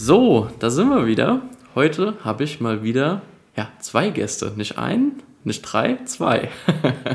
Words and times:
So, 0.00 0.46
da 0.60 0.70
sind 0.70 0.90
wir 0.90 1.08
wieder. 1.08 1.42
Heute 1.74 2.14
habe 2.22 2.44
ich 2.44 2.60
mal 2.60 2.84
wieder 2.84 3.22
ja, 3.56 3.68
zwei 3.80 4.10
Gäste. 4.10 4.52
Nicht 4.54 4.78
ein, 4.78 5.14
nicht 5.42 5.62
drei, 5.62 5.98
zwei. 6.04 6.50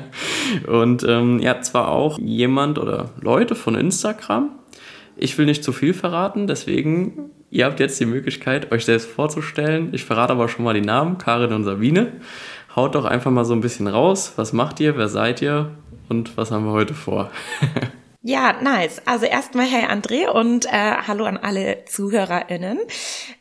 und 0.68 1.06
ähm, 1.08 1.40
ja, 1.40 1.62
zwar 1.62 1.88
auch 1.88 2.20
jemand 2.20 2.78
oder 2.78 3.12
Leute 3.22 3.56
von 3.56 3.76
Instagram. 3.76 4.50
Ich 5.16 5.38
will 5.38 5.46
nicht 5.46 5.64
zu 5.64 5.72
viel 5.72 5.94
verraten, 5.94 6.46
deswegen, 6.46 7.30
ihr 7.52 7.64
habt 7.64 7.80
jetzt 7.80 8.02
die 8.02 8.06
Möglichkeit, 8.06 8.74
euch 8.74 8.84
selbst 8.84 9.10
vorzustellen. 9.10 9.94
Ich 9.94 10.04
verrate 10.04 10.34
aber 10.34 10.50
schon 10.50 10.66
mal 10.66 10.74
die 10.74 10.82
Namen, 10.82 11.18
Karin 11.18 11.54
und 11.54 11.64
Sabine. 11.64 12.12
Haut 12.76 12.96
doch 12.96 13.06
einfach 13.06 13.32
mal 13.32 13.46
so 13.46 13.54
ein 13.54 13.62
bisschen 13.62 13.88
raus. 13.88 14.34
Was 14.36 14.52
macht 14.52 14.82
ihr? 14.82 14.98
Wer 14.98 15.08
seid 15.08 15.42
ihr? 15.42 15.72
Und 16.10 16.36
was 16.36 16.52
haben 16.52 16.66
wir 16.66 16.74
heute 16.74 16.94
vor? 16.94 17.32
Ja, 18.26 18.54
nice. 18.62 19.06
Also 19.06 19.26
erstmal 19.26 19.66
hey 19.66 19.84
André 19.84 20.30
und 20.30 20.66
äh, 20.66 20.70
hallo 21.08 21.26
an 21.26 21.36
alle 21.36 21.84
ZuhörerInnen. 21.84 22.80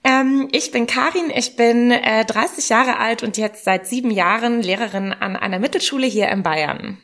Ähm, 0.02 0.48
ich 0.50 0.72
bin 0.72 0.88
Karin, 0.88 1.30
ich 1.32 1.54
bin 1.54 1.92
äh, 1.92 2.24
30 2.24 2.68
Jahre 2.68 2.98
alt 2.98 3.22
und 3.22 3.36
jetzt 3.36 3.62
seit 3.62 3.86
sieben 3.86 4.10
Jahren 4.10 4.60
Lehrerin 4.60 5.12
an 5.12 5.36
einer 5.36 5.60
Mittelschule 5.60 6.08
hier 6.08 6.28
in 6.30 6.42
Bayern. 6.42 6.98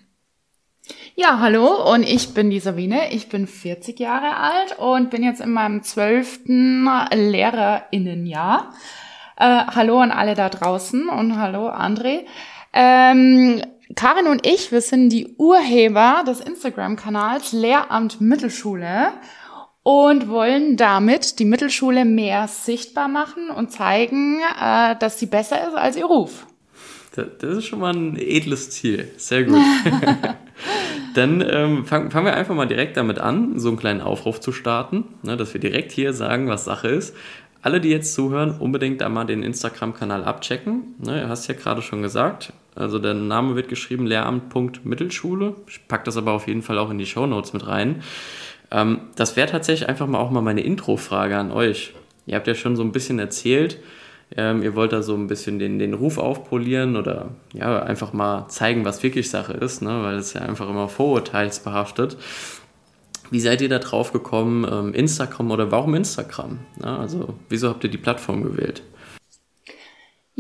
Ja, 1.15 1.39
hallo 1.39 1.93
und 1.95 2.03
ich 2.03 2.35
bin 2.35 2.51
die 2.51 2.59
Sabine, 2.59 3.13
ich 3.13 3.29
bin 3.29 3.47
40 3.47 4.01
Jahre 4.01 4.39
alt 4.39 4.77
und 4.81 5.11
bin 5.11 5.23
jetzt 5.23 5.41
in 5.41 5.53
meinem 5.53 5.85
zwölften 5.85 6.91
LehrerInnenjahr. 7.13 8.73
Äh, 9.37 9.45
hallo 9.45 10.01
an 10.01 10.11
alle 10.11 10.35
da 10.35 10.49
draußen 10.49 11.09
und 11.09 11.39
hallo 11.39 11.69
André. 11.69 12.25
Ähm, 12.73 13.63
Karin 13.97 14.27
und 14.27 14.47
ich, 14.47 14.71
wir 14.71 14.81
sind 14.81 15.11
die 15.11 15.35
Urheber 15.39 16.23
des 16.27 16.41
Instagram-Kanals 16.41 17.53
Lehramt 17.53 18.21
Mittelschule 18.21 19.13
und 19.83 20.29
wollen 20.29 20.77
damit 20.77 21.39
die 21.39 21.47
Mittelschule 21.47 22.05
mehr 22.05 22.49
sichtbar 22.49 23.09
machen 23.09 23.51
und 23.51 23.73
zeigen, 23.73 24.41
äh, 24.61 24.97
dass 24.99 25.19
sie 25.19 25.27
besser 25.27 25.67
ist 25.67 25.75
als 25.75 25.97
ihr 25.97 26.05
Ruf. 26.05 26.47
Das 27.15 27.57
ist 27.57 27.65
schon 27.65 27.81
mal 27.81 27.95
ein 27.95 28.17
edles 28.17 28.71
Ziel. 28.71 29.11
Sehr 29.17 29.45
gut. 29.45 29.61
Dann 31.15 31.41
ähm, 31.41 31.85
fangen 31.85 32.11
fang 32.11 32.25
wir 32.25 32.35
einfach 32.35 32.55
mal 32.55 32.67
direkt 32.67 32.97
damit 32.97 33.19
an, 33.19 33.59
so 33.59 33.69
einen 33.69 33.79
kleinen 33.79 34.01
Aufruf 34.01 34.41
zu 34.41 34.53
starten, 34.53 35.05
ne, 35.23 35.37
dass 35.37 35.53
wir 35.53 35.61
direkt 35.61 35.91
hier 35.91 36.13
sagen, 36.13 36.49
was 36.49 36.65
Sache 36.65 36.89
ist. 36.89 37.17
Alle, 37.61 37.81
die 37.81 37.89
jetzt 37.89 38.15
zuhören, 38.15 38.57
unbedingt 38.59 39.03
einmal 39.03 39.27
den 39.27 39.43
Instagram-Kanal 39.43 40.25
abchecken. 40.25 40.95
Ne, 40.99 41.23
du 41.23 41.29
hast 41.29 41.49
ja 41.49 41.55
gerade 41.55 41.83
schon 41.83 42.03
gesagt, 42.03 42.53
also 42.77 42.99
der 42.99 43.15
Name 43.15 43.57
wird 43.57 43.69
geschrieben 43.69 44.07
Lehramt.mittelschule. 44.07 45.57
Ich 45.67 45.89
packe 45.89 46.05
das 46.05 46.17
aber 46.17 46.33
auf 46.33 46.47
jeden 46.47 46.63
Fall 46.63 46.79
auch 46.79 46.91
in 46.91 46.99
die 46.99 47.07
Show 47.07 47.27
Notes 47.27 47.53
mit 47.53 47.67
rein. 47.67 48.03
Ähm, 48.71 49.01
das 49.17 49.37
wäre 49.37 49.51
tatsächlich 49.51 49.89
einfach 49.89 50.07
mal 50.07 50.19
auch 50.19 50.31
mal 50.31 50.43
meine 50.43 50.61
Intro-Frage 50.61 51.37
an 51.37 51.51
euch. 51.51 51.95
Ihr 52.27 52.37
habt 52.37 52.47
ja 52.47 52.55
schon 52.55 52.77
so 52.77 52.83
ein 52.83 52.93
bisschen 52.93 53.19
erzählt, 53.19 53.79
ähm, 54.37 54.63
ihr 54.63 54.75
wollt 54.75 54.93
da 54.93 55.03
so 55.03 55.15
ein 55.15 55.27
bisschen 55.27 55.59
den, 55.59 55.79
den 55.79 55.95
Ruf 55.95 56.19
aufpolieren 56.19 56.97
oder 56.97 57.31
ja, 57.55 57.83
einfach 57.83 58.13
mal 58.13 58.47
zeigen, 58.49 58.85
was 58.85 59.03
wirklich 59.03 59.31
Sache 59.31 59.55
ist, 59.55 59.81
ne? 59.81 60.03
weil 60.03 60.17
es 60.17 60.35
ja 60.35 60.43
einfach 60.43 60.69
immer 60.69 60.89
vorurteilsbehaftet. 60.89 62.19
Wie 63.31 63.41
seid 63.41 63.61
ihr 63.61 63.69
da 63.69 63.79
drauf 63.79 64.13
gekommen, 64.13 64.67
ähm, 64.71 64.95
Instagram 64.95 65.51
oder 65.51 65.71
warum 65.71 65.95
Instagram? 65.95 66.59
Also, 66.83 67.35
wieso 67.49 67.69
habt 67.69 67.85
ihr 67.85 67.91
die 67.91 67.99
Plattform 67.99 68.43
gewählt? 68.43 68.83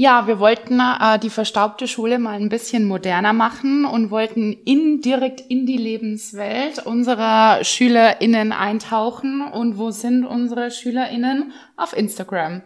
Ja, 0.00 0.28
wir 0.28 0.38
wollten 0.38 0.78
äh, 0.78 1.18
die 1.18 1.28
verstaubte 1.28 1.88
Schule 1.88 2.20
mal 2.20 2.36
ein 2.36 2.48
bisschen 2.48 2.84
moderner 2.84 3.32
machen 3.32 3.84
und 3.84 4.12
wollten 4.12 4.52
indirekt 4.52 5.40
in 5.40 5.66
die 5.66 5.76
Lebenswelt 5.76 6.86
unserer 6.86 7.64
SchülerInnen 7.64 8.52
eintauchen. 8.52 9.42
Und 9.42 9.76
wo 9.76 9.90
sind 9.90 10.24
unsere 10.24 10.70
SchülerInnen? 10.70 11.52
Auf 11.76 11.96
Instagram. 11.96 12.62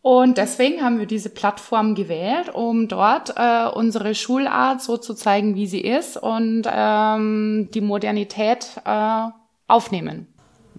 Und 0.00 0.38
deswegen 0.38 0.82
haben 0.82 0.98
wir 0.98 1.04
diese 1.04 1.28
Plattform 1.28 1.94
gewählt, 1.94 2.48
um 2.54 2.88
dort 2.88 3.34
äh, 3.36 3.66
unsere 3.66 4.14
Schulart 4.14 4.80
so 4.80 4.96
zu 4.96 5.12
zeigen, 5.12 5.54
wie 5.54 5.66
sie 5.66 5.82
ist 5.82 6.16
und 6.16 6.62
ähm, 6.66 7.68
die 7.74 7.82
Modernität 7.82 8.66
äh, 8.86 9.26
aufnehmen. 9.72 10.26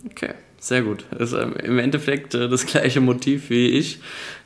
Okay. 0.06 0.34
Sehr 0.64 0.82
gut. 0.82 1.04
Ist 1.20 1.34
ähm, 1.34 1.56
im 1.62 1.78
Endeffekt 1.78 2.36
äh, 2.36 2.48
das 2.48 2.66
gleiche 2.66 3.02
Motiv 3.02 3.50
wie 3.50 3.68
ich. 3.68 4.00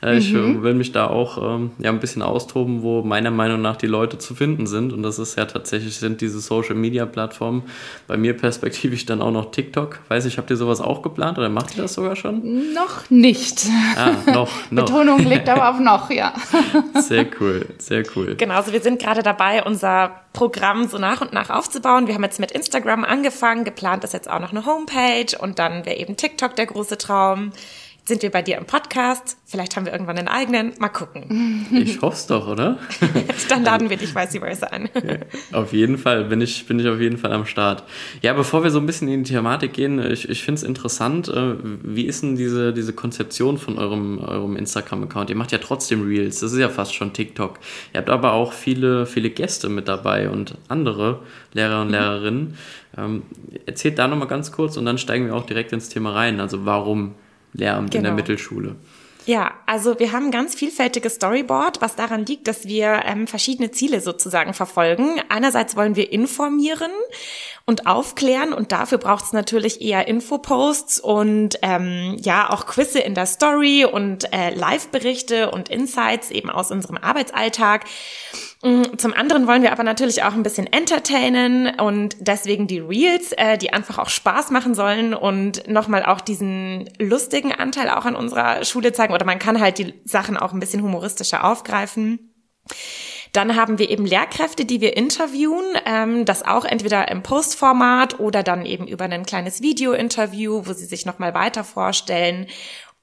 Äh, 0.03 0.17
ich 0.17 0.31
mhm. 0.31 0.61
will 0.63 0.73
mich 0.73 0.91
da 0.91 1.07
auch 1.07 1.55
ähm, 1.55 1.71
ja, 1.79 1.89
ein 1.89 1.99
bisschen 1.99 2.21
austoben, 2.21 2.83
wo 2.83 3.01
meiner 3.01 3.31
Meinung 3.31 3.61
nach 3.61 3.77
die 3.77 3.87
Leute 3.87 4.17
zu 4.17 4.35
finden 4.35 4.67
sind. 4.67 4.93
Und 4.93 5.03
das 5.03 5.17
ist 5.19 5.37
ja 5.37 5.45
tatsächlich, 5.45 5.97
sind 5.97 6.21
diese 6.21 6.39
Social 6.39 6.75
Media 6.75 7.05
Plattformen. 7.05 7.63
Bei 8.07 8.17
mir 8.17 8.35
perspektivisch 8.35 9.05
dann 9.05 9.21
auch 9.21 9.31
noch 9.31 9.51
TikTok. 9.51 9.99
Weiß 10.07 10.25
ich, 10.25 10.37
habt 10.37 10.49
ihr 10.49 10.57
sowas 10.57 10.81
auch 10.81 11.01
geplant 11.01 11.37
oder 11.37 11.49
macht 11.49 11.75
ihr 11.75 11.81
das 11.81 11.93
sogar 11.93 12.15
schon? 12.15 12.73
Noch 12.73 13.09
nicht. 13.09 13.65
Ah, 13.95 14.11
noch, 14.31 14.49
noch. 14.69 14.85
Betonung 14.85 15.19
liegt 15.19 15.49
aber 15.49 15.69
auf 15.69 15.79
noch, 15.79 16.11
ja. 16.11 16.33
Sehr 17.01 17.27
cool, 17.39 17.65
sehr 17.77 18.03
cool. 18.15 18.35
Genau, 18.35 18.55
also 18.55 18.73
wir 18.73 18.81
sind 18.81 18.99
gerade 18.99 19.23
dabei, 19.23 19.63
unser 19.63 20.11
Programm 20.33 20.87
so 20.87 20.97
nach 20.97 21.21
und 21.21 21.33
nach 21.33 21.49
aufzubauen. 21.49 22.07
Wir 22.07 22.13
haben 22.13 22.23
jetzt 22.23 22.39
mit 22.39 22.51
Instagram 22.51 23.03
angefangen, 23.03 23.63
geplant 23.63 24.03
ist 24.03 24.13
jetzt 24.13 24.29
auch 24.29 24.39
noch 24.39 24.51
eine 24.51 24.65
Homepage 24.65 25.37
und 25.39 25.59
dann 25.59 25.85
wäre 25.85 25.97
eben 25.97 26.17
TikTok 26.17 26.55
der 26.55 26.67
große 26.67 26.97
Traum 26.97 27.51
sind 28.07 28.21
wir 28.21 28.31
bei 28.31 28.41
dir 28.41 28.57
im 28.57 28.65
Podcast. 28.65 29.37
Vielleicht 29.45 29.75
haben 29.75 29.85
wir 29.85 29.91
irgendwann 29.91 30.17
einen 30.17 30.29
eigenen. 30.29 30.73
Mal 30.79 30.89
gucken. 30.89 31.65
Ich 31.87 32.01
hoffe 32.01 32.15
es 32.15 32.27
doch, 32.27 32.47
oder? 32.47 32.77
Dann 33.49 33.63
laden 33.63 33.89
wir 33.89 33.97
dich 33.97 34.15
vice 34.15 34.39
versa 34.39 34.67
ein. 34.67 34.89
Auf 35.51 35.73
jeden 35.73 35.97
Fall 35.97 36.25
bin 36.25 36.41
ich, 36.41 36.65
bin 36.65 36.79
ich 36.79 36.87
auf 36.87 36.99
jeden 36.99 37.17
Fall 37.17 37.31
am 37.31 37.45
Start. 37.45 37.83
Ja, 38.21 38.33
bevor 38.33 38.63
wir 38.63 38.71
so 38.71 38.79
ein 38.79 38.85
bisschen 38.85 39.07
in 39.07 39.23
die 39.23 39.33
Thematik 39.33 39.73
gehen, 39.73 39.99
ich, 39.99 40.27
ich 40.29 40.43
finde 40.43 40.59
es 40.59 40.63
interessant, 40.63 41.27
äh, 41.27 41.55
wie 41.83 42.05
ist 42.05 42.23
denn 42.23 42.35
diese, 42.35 42.73
diese 42.73 42.93
Konzeption 42.93 43.57
von 43.57 43.77
eurem, 43.77 44.19
eurem 44.19 44.55
Instagram-Account? 44.55 45.29
Ihr 45.29 45.35
macht 45.35 45.51
ja 45.51 45.57
trotzdem 45.57 46.07
Reels, 46.07 46.39
das 46.39 46.53
ist 46.53 46.59
ja 46.59 46.69
fast 46.69 46.95
schon 46.95 47.13
TikTok. 47.13 47.59
Ihr 47.93 47.99
habt 47.99 48.09
aber 48.09 48.33
auch 48.33 48.53
viele, 48.53 49.05
viele 49.05 49.29
Gäste 49.29 49.69
mit 49.69 49.87
dabei 49.87 50.29
und 50.29 50.55
andere 50.67 51.21
Lehrer 51.53 51.81
und 51.81 51.87
mhm. 51.87 51.93
Lehrerinnen. 51.93 52.57
Ähm, 52.97 53.23
erzählt 53.65 53.99
da 53.99 54.07
nochmal 54.07 54.27
ganz 54.27 54.51
kurz 54.51 54.77
und 54.77 54.85
dann 54.85 54.97
steigen 54.97 55.25
wir 55.25 55.35
auch 55.35 55.45
direkt 55.45 55.73
ins 55.73 55.89
Thema 55.89 56.13
rein. 56.13 56.39
Also 56.39 56.65
warum 56.65 57.15
Lehramt 57.53 57.91
genau. 57.91 57.97
in 57.97 58.03
der 58.03 58.11
genau. 58.11 58.15
Mittelschule. 58.15 58.75
Ja, 59.27 59.55
also 59.65 59.99
wir 59.99 60.13
haben 60.13 60.27
ein 60.27 60.31
ganz 60.31 60.55
vielfältiges 60.55 61.15
Storyboard, 61.15 61.81
was 61.81 61.97
daran 61.97 62.25
liegt, 62.25 62.47
dass 62.47 62.65
wir 62.65 63.01
ähm, 63.03 63.27
verschiedene 63.27 63.71
Ziele 63.71 63.99
sozusagen 63.99 64.53
verfolgen. 64.53 65.21
Einerseits 65.27 65.75
wollen 65.75 65.97
wir 65.97 66.13
informieren 66.13 66.91
und 67.69 67.85
aufklären 67.85 68.53
und 68.53 68.71
dafür 68.71 68.97
braucht 68.97 69.25
es 69.25 69.33
natürlich 69.33 69.81
eher 69.81 70.07
Infoposts 70.07 71.01
und 71.01 71.59
ähm, 71.61 72.15
ja 72.17 72.49
auch 72.49 72.65
Quizze 72.65 72.99
in 72.99 73.13
der 73.13 73.25
Story 73.25 73.83
und 73.83 74.33
äh, 74.33 74.51
Live-Berichte 74.55 75.51
und 75.51 75.67
Insights 75.67 76.31
eben 76.31 76.49
aus 76.49 76.71
unserem 76.71 76.97
Arbeitsalltag. 76.97 77.83
Mm, 78.63 78.83
zum 78.95 79.13
anderen 79.13 79.47
wollen 79.47 79.63
wir 79.63 79.73
aber 79.73 79.83
natürlich 79.83 80.23
auch 80.23 80.31
ein 80.31 80.43
bisschen 80.43 80.71
entertainen 80.71 81.77
und 81.77 82.15
deswegen 82.21 82.67
die 82.67 82.79
Reels, 82.79 83.33
äh, 83.33 83.57
die 83.57 83.73
einfach 83.73 83.97
auch 83.97 84.09
Spaß 84.09 84.49
machen 84.49 84.73
sollen 84.73 85.13
und 85.13 85.67
nochmal 85.67 86.05
auch 86.05 86.21
diesen 86.21 86.89
lustigen 86.99 87.51
Anteil 87.51 87.89
auch 87.89 88.05
an 88.05 88.15
unserer 88.15 88.63
Schule 88.63 88.93
zeigen 88.93 89.13
oder 89.13 89.25
man 89.25 89.39
kann 89.39 89.59
halt 89.59 89.77
die 89.77 89.93
Sachen 90.05 90.37
auch 90.37 90.53
ein 90.53 90.61
bisschen 90.61 90.83
humoristischer 90.83 91.43
aufgreifen. 91.43 92.33
Dann 93.37 93.55
haben 93.55 93.77
wir 93.77 93.91
eben 93.91 94.07
Lehrkräfte, 94.07 94.65
die 94.65 94.81
wir 94.81 94.97
interviewen, 94.97 95.63
ähm, 95.85 96.25
das 96.25 96.41
auch 96.41 96.65
entweder 96.65 97.07
im 97.11 97.21
Postformat 97.21 98.19
oder 98.19 98.41
dann 98.41 98.65
eben 98.65 98.87
über 98.87 99.05
ein 99.05 99.27
kleines 99.27 99.61
Video-Interview, 99.61 100.63
wo 100.65 100.73
sie 100.73 100.85
sich 100.85 101.05
nochmal 101.05 101.35
weiter 101.35 101.63
vorstellen 101.63 102.47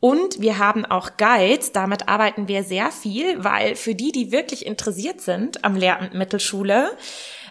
und 0.01 0.41
wir 0.41 0.59
haben 0.59 0.85
auch 0.85 1.17
Guides, 1.17 1.71
damit 1.71 2.09
arbeiten 2.09 2.49
wir 2.49 2.65
sehr 2.65 2.91
viel, 2.91 3.45
weil 3.45 3.77
für 3.77 3.95
die, 3.95 4.11
die 4.11 4.33
wirklich 4.33 4.67
interessiert 4.67 5.21
sind 5.21 5.65
am 5.65 5.77
Lehramt 5.77 6.15
Mittelschule, 6.15 6.91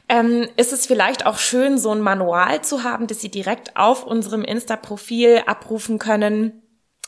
ähm, 0.09 0.49
ist 0.57 0.73
es 0.73 0.85
vielleicht 0.85 1.25
auch 1.25 1.37
schön, 1.37 1.77
so 1.77 1.91
ein 1.91 2.01
Manual 2.01 2.61
zu 2.63 2.83
haben, 2.83 3.07
das 3.07 3.21
sie 3.21 3.31
direkt 3.31 3.77
auf 3.77 4.05
unserem 4.05 4.43
Insta-Profil 4.43 5.43
abrufen 5.45 5.99
können. 5.99 6.62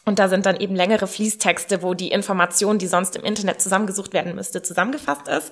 Und 0.05 0.19
da 0.19 0.29
sind 0.29 0.45
dann 0.45 0.57
eben 0.57 0.75
längere 0.75 1.07
Fließtexte, 1.07 1.81
wo 1.81 1.95
die 1.95 2.11
Information, 2.11 2.77
die 2.77 2.87
sonst 2.87 3.15
im 3.15 3.23
Internet 3.23 3.59
zusammengesucht 3.59 4.13
werden 4.13 4.35
müsste, 4.35 4.61
zusammengefasst 4.61 5.27
ist. 5.27 5.51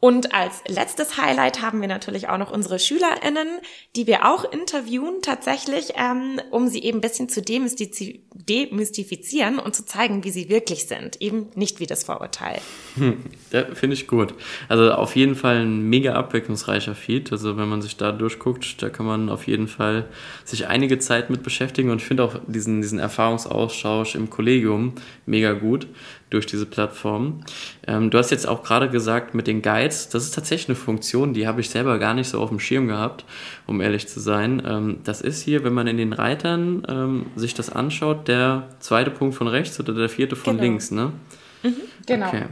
Und 0.00 0.32
als 0.32 0.62
letztes 0.68 1.16
Highlight 1.16 1.60
haben 1.60 1.80
wir 1.80 1.88
natürlich 1.88 2.28
auch 2.28 2.38
noch 2.38 2.52
unsere 2.52 2.78
SchülerInnen, 2.78 3.48
die 3.96 4.06
wir 4.06 4.30
auch 4.30 4.44
interviewen 4.52 5.22
tatsächlich, 5.22 5.94
ähm, 5.96 6.40
um 6.52 6.68
sie 6.68 6.84
eben 6.84 6.98
ein 6.98 7.00
bisschen 7.00 7.28
zu 7.28 7.42
demystifizieren 7.42 9.58
und 9.58 9.74
zu 9.74 9.84
zeigen, 9.84 10.22
wie 10.22 10.30
sie 10.30 10.48
wirklich 10.48 10.86
sind. 10.86 11.20
Eben 11.20 11.48
nicht 11.56 11.80
wie 11.80 11.86
das 11.86 12.04
Vorurteil. 12.04 12.60
Hm, 12.94 13.24
ja, 13.50 13.64
finde 13.74 13.94
ich 13.94 14.06
gut. 14.06 14.34
Also 14.68 14.92
auf 14.92 15.16
jeden 15.16 15.34
Fall 15.34 15.62
ein 15.62 15.88
mega 15.88 16.14
abwechslungsreicher 16.14 16.94
Feed. 16.94 17.32
Also 17.32 17.56
wenn 17.56 17.68
man 17.68 17.82
sich 17.82 17.96
da 17.96 18.12
durchguckt, 18.12 18.80
da 18.80 18.90
kann 18.90 19.06
man 19.06 19.28
auf 19.28 19.48
jeden 19.48 19.66
Fall 19.66 20.04
sich 20.44 20.68
einige 20.68 21.00
Zeit 21.00 21.28
mit 21.28 21.42
beschäftigen 21.42 21.90
und 21.90 22.00
ich 22.00 22.06
finde 22.06 22.22
auch 22.22 22.36
diesen, 22.46 22.82
diesen 22.82 23.00
Erfahrungsaustausch 23.00 24.14
im 24.14 24.30
Kollegium 24.30 24.92
mega 25.26 25.54
gut. 25.54 25.88
Durch 26.30 26.46
diese 26.46 26.66
Plattform. 26.66 27.40
Ähm, 27.86 28.10
du 28.10 28.18
hast 28.18 28.30
jetzt 28.30 28.46
auch 28.46 28.62
gerade 28.62 28.90
gesagt 28.90 29.34
mit 29.34 29.46
den 29.46 29.62
Guides, 29.62 30.08
das 30.08 30.24
ist 30.24 30.34
tatsächlich 30.34 30.68
eine 30.68 30.76
Funktion, 30.76 31.34
die 31.34 31.46
habe 31.46 31.60
ich 31.60 31.70
selber 31.70 31.98
gar 31.98 32.14
nicht 32.14 32.28
so 32.28 32.40
auf 32.40 32.50
dem 32.50 32.60
Schirm 32.60 32.88
gehabt, 32.88 33.24
um 33.66 33.80
ehrlich 33.80 34.08
zu 34.08 34.20
sein. 34.20 34.62
Ähm, 34.66 34.98
das 35.04 35.20
ist 35.20 35.42
hier, 35.42 35.64
wenn 35.64 35.72
man 35.72 35.86
in 35.86 35.96
den 35.96 36.12
Reitern 36.12 36.86
ähm, 36.88 37.26
sich 37.36 37.54
das 37.54 37.70
anschaut, 37.70 38.28
der 38.28 38.68
zweite 38.80 39.10
Punkt 39.10 39.34
von 39.34 39.48
rechts 39.48 39.78
oder 39.80 39.94
der 39.94 40.08
vierte 40.08 40.36
von 40.36 40.56
genau. 40.56 40.62
links, 40.62 40.90
ne? 40.90 41.12
Mhm, 41.62 41.74
genau. 42.06 42.28
Okay. 42.28 42.44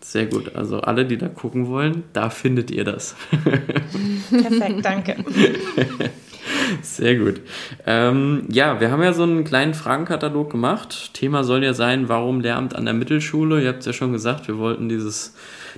Sehr 0.00 0.26
gut. 0.26 0.54
Also 0.54 0.80
alle, 0.82 1.06
die 1.06 1.16
da 1.16 1.28
gucken 1.28 1.66
wollen, 1.68 2.04
da 2.12 2.28
findet 2.28 2.70
ihr 2.70 2.84
das. 2.84 3.16
Perfekt, 4.30 4.84
danke. 4.84 5.16
Sehr 6.82 7.16
gut. 7.16 7.40
Ähm, 7.86 8.44
ja, 8.50 8.80
wir 8.80 8.90
haben 8.90 9.02
ja 9.02 9.12
so 9.12 9.22
einen 9.22 9.44
kleinen 9.44 9.74
Fragenkatalog 9.74 10.50
gemacht. 10.50 11.14
Thema 11.14 11.44
soll 11.44 11.64
ja 11.64 11.74
sein, 11.74 12.08
warum 12.08 12.40
Lehramt 12.40 12.74
an 12.74 12.84
der 12.84 12.94
Mittelschule? 12.94 13.62
Ihr 13.62 13.68
habt 13.68 13.80
es 13.80 13.86
ja 13.86 13.92
schon 13.92 14.12
gesagt, 14.12 14.48
wir 14.48 14.58
wollten 14.58 14.88
dieses, 14.88 15.34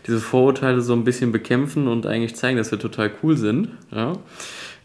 diese 0.06 0.20
Vorurteile 0.20 0.80
so 0.80 0.92
ein 0.92 1.04
bisschen 1.04 1.32
bekämpfen 1.32 1.88
und 1.88 2.06
eigentlich 2.06 2.36
zeigen, 2.36 2.56
dass 2.56 2.70
wir 2.70 2.78
total 2.78 3.10
cool 3.22 3.36
sind. 3.36 3.68
Ja? 3.92 4.14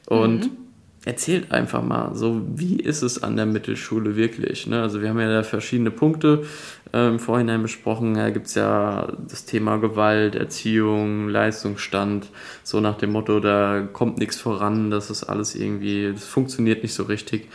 Und 0.07 0.45
mhm 0.45 0.61
erzählt 1.05 1.51
einfach 1.51 1.81
mal, 1.81 2.13
so 2.13 2.41
wie 2.55 2.75
ist 2.75 3.01
es 3.01 3.23
an 3.23 3.35
der 3.35 3.45
Mittelschule 3.45 4.15
wirklich? 4.15 4.67
Ne? 4.67 4.81
Also 4.81 5.01
wir 5.01 5.09
haben 5.09 5.19
ja 5.19 5.31
da 5.31 5.43
verschiedene 5.43 5.89
Punkte 5.89 6.45
äh, 6.93 7.07
im 7.07 7.19
Vorhinein 7.19 7.61
besprochen. 7.61 8.13
Da 8.13 8.29
gibt 8.29 8.47
es 8.47 8.55
ja 8.55 9.11
das 9.27 9.45
Thema 9.45 9.77
Gewalt, 9.77 10.35
Erziehung, 10.35 11.27
Leistungsstand, 11.29 12.29
so 12.63 12.79
nach 12.79 12.97
dem 12.97 13.11
Motto, 13.11 13.39
da 13.39 13.87
kommt 13.91 14.19
nichts 14.19 14.37
voran, 14.37 14.91
das 14.91 15.09
ist 15.09 15.23
alles 15.23 15.55
irgendwie, 15.55 16.11
das 16.13 16.25
funktioniert 16.25 16.83
nicht 16.83 16.93
so 16.93 17.03
richtig. 17.03 17.49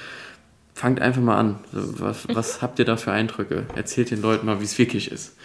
Fangt 0.74 1.00
einfach 1.00 1.22
mal 1.22 1.38
an. 1.38 1.58
Was, 1.72 2.26
was 2.28 2.62
habt 2.62 2.78
ihr 2.78 2.84
da 2.84 2.96
für 2.96 3.12
Eindrücke? 3.12 3.66
Erzählt 3.76 4.10
den 4.10 4.22
Leuten 4.22 4.46
mal, 4.46 4.60
wie 4.60 4.64
es 4.64 4.78
wirklich 4.78 5.10
ist. 5.12 5.36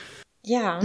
Ja, 0.43 0.79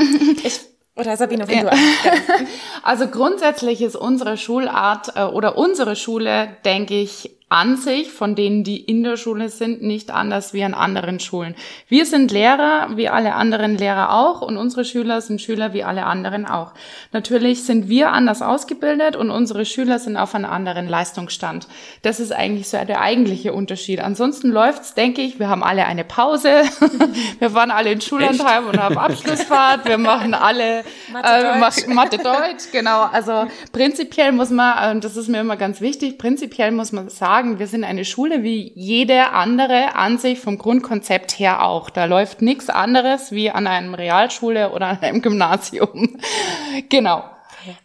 ich 0.44 0.71
oder 0.96 1.16
Sabine, 1.16 1.48
wenn 1.48 1.64
ja. 1.64 1.70
du 1.70 1.76
Also 2.82 3.06
grundsätzlich 3.06 3.80
ist 3.80 3.96
unsere 3.96 4.36
Schulart 4.36 5.16
äh, 5.16 5.22
oder 5.22 5.56
unsere 5.56 5.96
Schule, 5.96 6.56
denke 6.64 6.94
ich, 6.94 7.30
an 7.52 7.76
sich, 7.76 8.10
von 8.10 8.34
denen, 8.34 8.64
die 8.64 8.80
in 8.80 9.04
der 9.04 9.18
Schule 9.18 9.50
sind, 9.50 9.82
nicht 9.82 10.10
anders 10.10 10.54
wie 10.54 10.64
an 10.64 10.72
anderen 10.72 11.20
Schulen. 11.20 11.54
Wir 11.86 12.06
sind 12.06 12.30
Lehrer, 12.30 12.96
wie 12.96 13.10
alle 13.10 13.34
anderen 13.34 13.76
Lehrer 13.76 14.14
auch, 14.14 14.40
und 14.40 14.56
unsere 14.56 14.86
Schüler 14.86 15.20
sind 15.20 15.42
Schüler 15.42 15.74
wie 15.74 15.84
alle 15.84 16.04
anderen 16.04 16.46
auch. 16.46 16.72
Natürlich 17.12 17.64
sind 17.64 17.90
wir 17.90 18.10
anders 18.12 18.40
ausgebildet 18.40 19.16
und 19.16 19.30
unsere 19.30 19.66
Schüler 19.66 19.98
sind 19.98 20.16
auf 20.16 20.34
einem 20.34 20.50
anderen 20.50 20.88
Leistungsstand. 20.88 21.68
Das 22.00 22.20
ist 22.20 22.32
eigentlich 22.32 22.70
so 22.70 22.82
der 22.86 23.02
eigentliche 23.02 23.52
Unterschied. 23.52 24.00
Ansonsten 24.00 24.48
läuft's, 24.48 24.94
denke 24.94 25.20
ich, 25.20 25.38
wir 25.38 25.50
haben 25.50 25.62
alle 25.62 25.84
eine 25.84 26.04
Pause. 26.04 26.62
wir 27.38 27.50
fahren 27.50 27.70
alle 27.70 27.92
in 27.92 28.00
Schullandheim 28.00 28.66
und 28.66 28.80
haben 28.80 28.96
Abschlussfahrt. 28.96 29.84
Wir 29.86 29.98
machen 29.98 30.32
alle 30.32 30.84
Mathe, 31.12 31.82
äh, 31.86 31.92
Mathe 31.92 32.16
Deutsch, 32.16 32.72
genau. 32.72 33.02
Also 33.12 33.46
prinzipiell 33.72 34.32
muss 34.32 34.48
man, 34.48 34.96
und 34.96 35.04
das 35.04 35.18
ist 35.18 35.28
mir 35.28 35.40
immer 35.40 35.56
ganz 35.56 35.82
wichtig, 35.82 36.16
prinzipiell 36.16 36.70
muss 36.70 36.92
man 36.92 37.10
sagen, 37.10 37.41
sagen, 37.42 37.58
wir 37.58 37.66
sind 37.66 37.82
eine 37.82 38.04
Schule 38.04 38.44
wie 38.44 38.72
jede 38.76 39.30
andere 39.30 39.96
an 39.96 40.18
sich 40.18 40.38
vom 40.38 40.58
Grundkonzept 40.58 41.32
her 41.38 41.64
auch. 41.64 41.90
Da 41.90 42.04
läuft 42.04 42.40
nichts 42.40 42.70
anderes 42.70 43.32
wie 43.32 43.50
an 43.50 43.66
einem 43.66 43.94
Realschule 43.94 44.70
oder 44.70 44.86
an 44.86 44.98
einem 45.00 45.22
Gymnasium. 45.22 46.16
genau. 46.88 47.24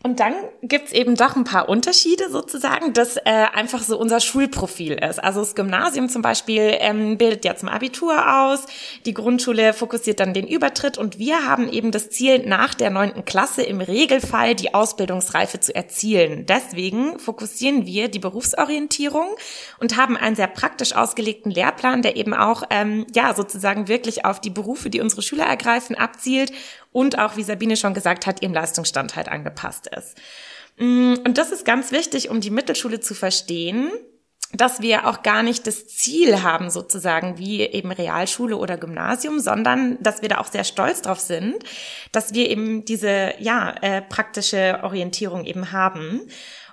Und 0.03 0.19
dann 0.19 0.33
gibt's 0.61 0.91
eben 0.91 1.15
doch 1.15 1.35
ein 1.35 1.43
paar 1.43 1.69
Unterschiede 1.69 2.29
sozusagen, 2.29 2.93
dass 2.93 3.17
äh, 3.17 3.21
einfach 3.53 3.81
so 3.81 3.97
unser 3.97 4.19
Schulprofil 4.19 4.93
ist. 4.93 5.23
Also 5.23 5.39
das 5.39 5.55
Gymnasium 5.55 6.09
zum 6.09 6.21
Beispiel 6.21 6.75
ähm, 6.79 7.17
bildet 7.17 7.45
ja 7.45 7.55
zum 7.55 7.69
Abitur 7.69 8.41
aus, 8.41 8.65
die 9.05 9.13
Grundschule 9.13 9.73
fokussiert 9.73 10.19
dann 10.19 10.33
den 10.33 10.47
Übertritt 10.47 10.97
und 10.97 11.19
wir 11.19 11.47
haben 11.47 11.69
eben 11.69 11.91
das 11.91 12.09
Ziel, 12.09 12.45
nach 12.47 12.73
der 12.73 12.89
neunten 12.89 13.25
Klasse 13.25 13.63
im 13.63 13.81
Regelfall 13.81 14.55
die 14.55 14.73
Ausbildungsreife 14.73 15.59
zu 15.59 15.73
erzielen. 15.73 16.45
Deswegen 16.45 17.19
fokussieren 17.19 17.85
wir 17.85 18.07
die 18.07 18.19
Berufsorientierung 18.19 19.27
und 19.79 19.97
haben 19.97 20.17
einen 20.17 20.35
sehr 20.35 20.47
praktisch 20.47 20.93
ausgelegten 20.93 21.51
Lehrplan, 21.51 22.01
der 22.01 22.15
eben 22.15 22.33
auch 22.33 22.63
ähm, 22.69 23.05
ja 23.13 23.33
sozusagen 23.33 23.87
wirklich 23.87 24.25
auf 24.25 24.41
die 24.41 24.49
Berufe, 24.49 24.89
die 24.89 25.01
unsere 25.01 25.21
Schüler 25.21 25.45
ergreifen, 25.45 25.95
abzielt 25.95 26.51
und 26.97 27.19
auch, 27.19 27.37
wie 27.37 27.43
Sabine 27.43 27.77
schon 27.77 27.93
gesagt 27.93 28.25
hat, 28.25 28.41
ihrem 28.41 28.55
Leistungsstand 28.55 29.15
halt 29.15 29.29
angepasst 29.29 29.85
ist. 29.95 30.17
Mm, 30.77 31.13
und 31.23 31.37
das 31.37 31.51
ist 31.51 31.63
ganz 31.63 31.91
wichtig, 31.91 32.31
um 32.31 32.41
die 32.41 32.49
Mittelschule 32.49 32.99
zu 32.99 33.13
verstehen, 33.13 33.91
dass 34.51 34.81
wir 34.81 35.05
auch 35.05 35.21
gar 35.21 35.43
nicht 35.43 35.67
das 35.67 35.85
Ziel 35.85 36.41
haben, 36.41 36.71
sozusagen 36.71 37.37
wie 37.37 37.61
eben 37.61 37.91
Realschule 37.91 38.57
oder 38.57 38.77
Gymnasium, 38.77 39.39
sondern 39.39 40.01
dass 40.01 40.23
wir 40.23 40.29
da 40.29 40.39
auch 40.39 40.47
sehr 40.47 40.63
stolz 40.63 41.03
drauf 41.03 41.19
sind, 41.19 41.63
dass 42.11 42.33
wir 42.33 42.49
eben 42.49 42.83
diese 42.83 43.35
ja 43.37 43.75
äh, 43.81 44.01
praktische 44.01 44.79
Orientierung 44.81 45.45
eben 45.45 45.71
haben. 45.71 46.21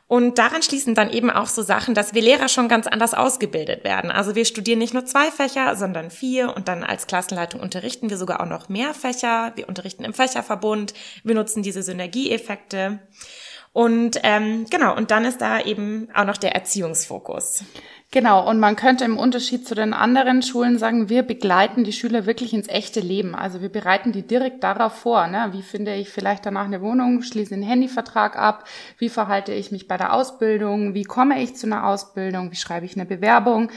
Und 0.07 0.39
daran 0.39 0.63
schließen 0.63 0.95
dann 0.95 1.11
eben 1.11 1.31
auch 1.31 1.47
so 1.47 1.63
Sachen, 1.63 1.95
dass 1.95 2.13
wir 2.13 2.21
Lehrer 2.21 2.49
schon 2.49 2.69
ganz 2.69 2.87
anders 2.87 3.15
ausgebildet 3.15 3.85
werden. 3.85 4.11
Also 4.11 4.35
wir 4.35 4.45
studieren 4.45 4.79
nicht 4.79 4.93
nur 4.93 5.07
zwei 5.07 5.31
Fächer, 5.31 5.77
sondern 5.77 6.11
vier 6.11 6.55
und 6.55 6.69
dann 6.69 6.85
als 6.85 7.07
Klassenleitung 7.07 7.61
unterrichten 7.61 8.11
wir 8.11 8.19
sogar 8.19 8.41
auch 8.41 8.47
noch 8.47 8.69
mehr 8.69 8.93
Fächer. 8.93 9.53
Wir 9.57 9.67
unterrichten 9.67 10.05
im 10.05 10.13
Fächerverbund, 10.13 10.93
wir 11.23 11.35
nutzen 11.35 11.63
diese 11.63 11.83
Synergieeffekte. 11.83 13.01
Und 13.73 14.21
ähm, 14.23 14.67
genau, 14.71 14.95
und 14.95 15.11
dann 15.11 15.25
ist 15.25 15.41
da 15.41 15.61
eben 15.61 16.09
auch 16.15 16.25
noch 16.25 16.37
der 16.37 16.55
Erziehungsfokus. 16.55 17.65
Genau, 18.11 18.49
und 18.49 18.61
man 18.61 18.77
könnte 18.77 19.05
im 19.05 19.19
Unterschied 19.19 19.67
zu 19.67 19.75
den 19.75 19.93
anderen 19.93 20.41
Schulen 20.43 20.79
sagen, 20.79 21.09
wir 21.09 21.25
begleiten 21.25 21.83
die 21.83 21.93
Schüler 21.93 22.27
wirklich 22.27 22.55
ins 22.55 22.69
echte 22.69 23.01
Leben. 23.01 23.35
Also 23.35 23.61
wir 23.61 23.71
bereiten 23.71 24.13
die 24.13 24.23
direkt 24.23 24.63
darauf 24.63 24.93
vor. 24.93 25.27
Ne? 25.27 25.49
Wie 25.51 25.63
finde 25.63 25.95
ich 25.97 26.11
vielleicht 26.11 26.47
danach 26.47 26.67
eine 26.67 26.81
Wohnung, 26.81 27.23
schließe 27.23 27.53
einen 27.53 27.65
Handyvertrag 27.65 28.37
ab, 28.37 28.69
wie 28.99 29.09
verhalte 29.09 29.53
ich 29.53 29.73
mich 29.73 29.89
bei 29.89 29.97
der 29.97 30.13
Ausbildung, 30.13 30.95
wie 30.95 31.03
komme 31.03 31.43
ich 31.43 31.57
zu 31.57 31.67
einer 31.67 31.87
Ausbildung, 31.89 32.53
wie 32.53 32.57
schreibe 32.57 32.87
ich 32.87 32.95
eine 32.95 33.05
Bewerbung. 33.05 33.71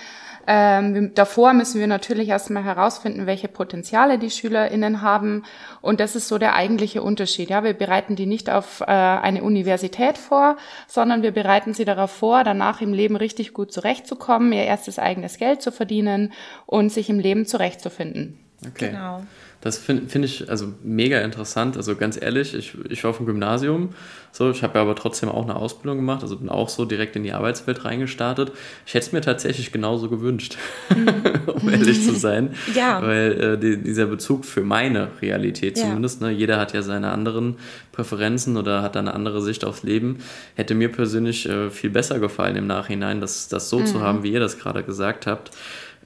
Ähm, 0.49 1.13
davor 1.13 1.51
müssen 1.51 1.79
wir 1.79 1.87
natürlich 1.87 2.29
erstmal 2.29 2.63
herausfinden, 2.63 3.25
welche 3.25 3.49
Potenziale 3.49 4.17
die 4.17 4.29
SchülerInnen 4.29 5.01
haben. 5.01 5.43
Und 5.81 5.99
das 5.99 6.15
ist 6.15 6.29
so 6.29 6.37
der 6.37 6.55
eigentliche 6.55 7.01
Unterschied. 7.01 7.49
Ja, 7.49 7.65
wir 7.65 7.73
bereiten 7.73 8.15
die 8.15 8.25
nicht 8.25 8.49
auf 8.49 8.79
äh, 8.81 8.85
eine 8.85 9.43
Universität 9.43 10.17
vor, 10.17 10.55
sondern 10.87 11.21
wir 11.21 11.31
bereiten 11.31 11.73
sie 11.73 11.83
darauf 11.83 12.11
vor, 12.11 12.45
danach 12.45 12.79
im 12.79 12.93
Leben 12.93 13.17
richtig 13.17 13.53
gut 13.53 13.73
zurechtzukommen, 13.73 14.53
ihr 14.53 14.63
erstes 14.63 14.99
eigenes 14.99 15.37
Geld 15.37 15.61
zu 15.61 15.71
verdienen 15.71 16.31
und 16.65 16.93
sich 16.93 17.09
im 17.09 17.19
Leben 17.19 17.45
zurechtzufinden. 17.45 18.39
Okay. 18.65 18.91
Genau. 18.91 19.23
Das 19.61 19.77
finde 19.77 20.07
find 20.07 20.23
ich 20.23 20.49
also 20.49 20.73
mega 20.83 21.19
interessant. 21.21 21.77
Also 21.77 21.95
ganz 21.95 22.21
ehrlich, 22.21 22.53
ich, 22.53 22.73
ich 22.89 23.03
war 23.03 23.09
auf 23.11 23.17
dem 23.17 23.25
Gymnasium, 23.25 23.89
so, 24.31 24.51
ich 24.51 24.61
habe 24.61 24.75
ja 24.75 24.83
aber 24.83 24.93
trotzdem 24.93 25.29
auch 25.29 25.43
eine 25.43 25.55
Ausbildung 25.55 25.97
gemacht, 25.97 26.21
also 26.21 26.37
bin 26.37 26.47
auch 26.47 26.69
so 26.69 26.85
direkt 26.85 27.15
in 27.15 27.23
die 27.23 27.33
Arbeitswelt 27.33 27.85
reingestartet. 27.85 28.51
Ich 28.85 28.93
hätte 28.93 29.07
es 29.07 29.11
mir 29.11 29.21
tatsächlich 29.21 29.71
genauso 29.71 30.09
gewünscht, 30.09 30.57
um 31.47 31.69
ehrlich 31.69 32.03
zu 32.03 32.13
sein. 32.13 32.53
ja. 32.75 33.01
Weil 33.01 33.41
äh, 33.41 33.57
die, 33.57 33.81
dieser 33.81 34.05
Bezug 34.05 34.45
für 34.45 34.61
meine 34.61 35.09
Realität 35.23 35.77
zumindest, 35.77 36.21
ja. 36.21 36.27
ne, 36.27 36.33
jeder 36.33 36.59
hat 36.59 36.73
ja 36.73 36.83
seine 36.83 37.09
anderen 37.09 37.55
Präferenzen 37.93 38.57
oder 38.57 38.83
hat 38.83 38.95
eine 38.95 39.15
andere 39.15 39.41
Sicht 39.41 39.65
aufs 39.65 39.81
Leben, 39.81 40.19
hätte 40.53 40.75
mir 40.75 40.91
persönlich 40.91 41.49
äh, 41.49 41.71
viel 41.71 41.89
besser 41.89 42.19
gefallen 42.19 42.57
im 42.57 42.67
Nachhinein, 42.67 43.21
das, 43.21 43.47
das 43.47 43.71
so 43.71 43.79
mhm. 43.79 43.85
zu 43.87 44.01
haben, 44.01 44.21
wie 44.21 44.33
ihr 44.33 44.39
das 44.39 44.59
gerade 44.59 44.83
gesagt 44.83 45.25
habt. 45.25 45.49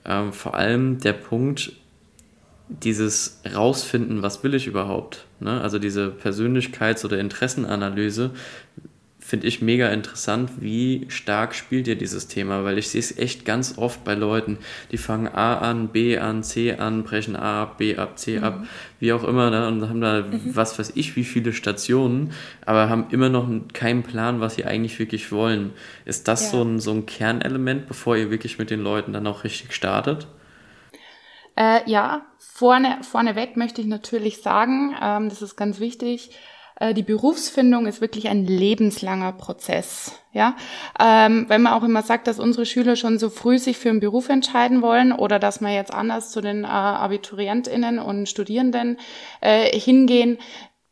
Ähm, 0.05 0.31
vor 0.31 0.55
allem 0.55 0.99
der 0.99 1.13
Punkt, 1.13 1.73
dieses 2.83 3.41
Rausfinden, 3.53 4.21
was 4.21 4.43
will 4.43 4.53
ich 4.53 4.67
überhaupt. 4.67 5.25
Ne? 5.39 5.61
Also 5.61 5.79
diese 5.79 6.13
Persönlichkeits- 6.23 7.05
oder 7.05 7.19
Interessenanalyse 7.19 8.31
finde 9.31 9.47
ich 9.47 9.61
mega 9.61 9.87
interessant, 9.87 10.49
wie 10.59 11.05
stark 11.07 11.55
spielt 11.55 11.87
ihr 11.87 11.95
dieses 11.95 12.27
Thema, 12.27 12.65
weil 12.65 12.77
ich 12.77 12.89
sehe 12.89 12.99
es 12.99 13.17
echt 13.17 13.45
ganz 13.45 13.77
oft 13.77 14.03
bei 14.03 14.13
Leuten, 14.13 14.57
die 14.91 14.97
fangen 14.97 15.27
A 15.27 15.59
an, 15.59 15.87
B 15.87 16.17
an, 16.17 16.43
C 16.43 16.73
an, 16.73 17.03
brechen 17.03 17.37
A 17.37 17.63
ab, 17.63 17.77
B 17.77 17.95
ab, 17.95 18.19
C 18.19 18.39
mhm. 18.39 18.43
ab, 18.43 18.63
wie 18.99 19.13
auch 19.13 19.23
immer, 19.23 19.49
ne? 19.49 19.69
und 19.69 19.87
haben 19.87 20.01
da 20.01 20.23
mhm. 20.23 20.53
was 20.53 20.77
weiß 20.77 20.93
ich, 20.95 21.15
wie 21.15 21.23
viele 21.23 21.53
Stationen, 21.53 22.33
aber 22.65 22.89
haben 22.89 23.05
immer 23.11 23.29
noch 23.29 23.47
keinen 23.71 24.03
Plan, 24.03 24.41
was 24.41 24.55
sie 24.55 24.65
eigentlich 24.65 24.99
wirklich 24.99 25.31
wollen. 25.31 25.71
Ist 26.03 26.27
das 26.27 26.45
ja. 26.45 26.49
so, 26.49 26.63
ein, 26.63 26.79
so 26.81 26.91
ein 26.91 27.05
Kernelement, 27.05 27.87
bevor 27.87 28.17
ihr 28.17 28.31
wirklich 28.31 28.59
mit 28.59 28.69
den 28.69 28.81
Leuten 28.81 29.13
dann 29.13 29.27
auch 29.27 29.45
richtig 29.45 29.71
startet? 29.73 30.27
Äh, 31.55 31.89
ja, 31.89 32.25
vorne, 32.53 32.99
vorneweg 33.01 33.57
möchte 33.57 33.81
ich 33.81 33.87
natürlich 33.87 34.41
sagen, 34.41 34.95
ähm, 35.01 35.29
das 35.29 35.41
ist 35.41 35.55
ganz 35.55 35.79
wichtig, 35.79 36.31
äh, 36.79 36.93
die 36.93 37.03
Berufsfindung 37.03 37.85
ist 37.85 38.01
wirklich 38.01 38.27
ein 38.27 38.45
lebenslanger 38.45 39.31
Prozess. 39.33 40.13
Ja, 40.33 40.55
ähm, 40.99 41.45
wenn 41.49 41.61
man 41.61 41.73
auch 41.73 41.83
immer 41.83 42.03
sagt, 42.03 42.27
dass 42.27 42.39
unsere 42.39 42.65
Schüler 42.65 42.95
schon 42.95 43.19
so 43.19 43.29
früh 43.29 43.57
sich 43.57 43.77
für 43.77 43.89
einen 43.89 43.99
Beruf 43.99 44.29
entscheiden 44.29 44.81
wollen 44.81 45.11
oder 45.11 45.39
dass 45.39 45.59
wir 45.59 45.73
jetzt 45.73 45.93
anders 45.93 46.31
zu 46.31 46.39
den 46.39 46.63
äh, 46.63 46.67
Abiturientinnen 46.67 47.99
und 47.99 48.29
Studierenden 48.29 48.97
äh, 49.41 49.77
hingehen, 49.77 50.37